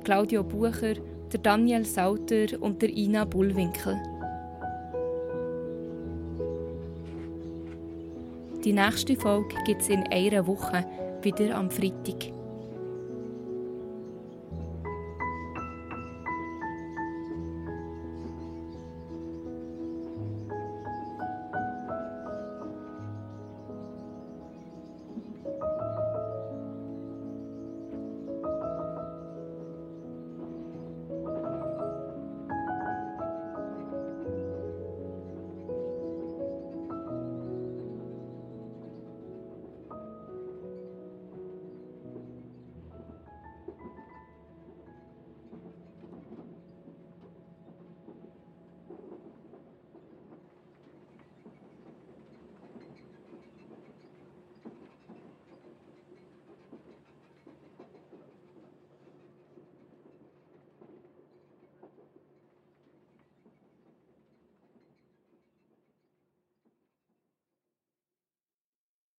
Claudio 0.03 0.43
Bucher, 0.43 0.93
Daniel 1.41 1.85
Sauter 1.85 2.61
und 2.61 2.81
Ina 2.83 3.25
Bullwinkel. 3.25 3.97
Die 8.63 8.73
nächste 8.73 9.15
Folge 9.15 9.55
gibt 9.65 9.81
es 9.81 9.89
in 9.89 10.03
einer 10.11 10.45
Woche, 10.45 10.85
wieder 11.21 11.55
am 11.55 11.69
Freitag. 11.71 12.36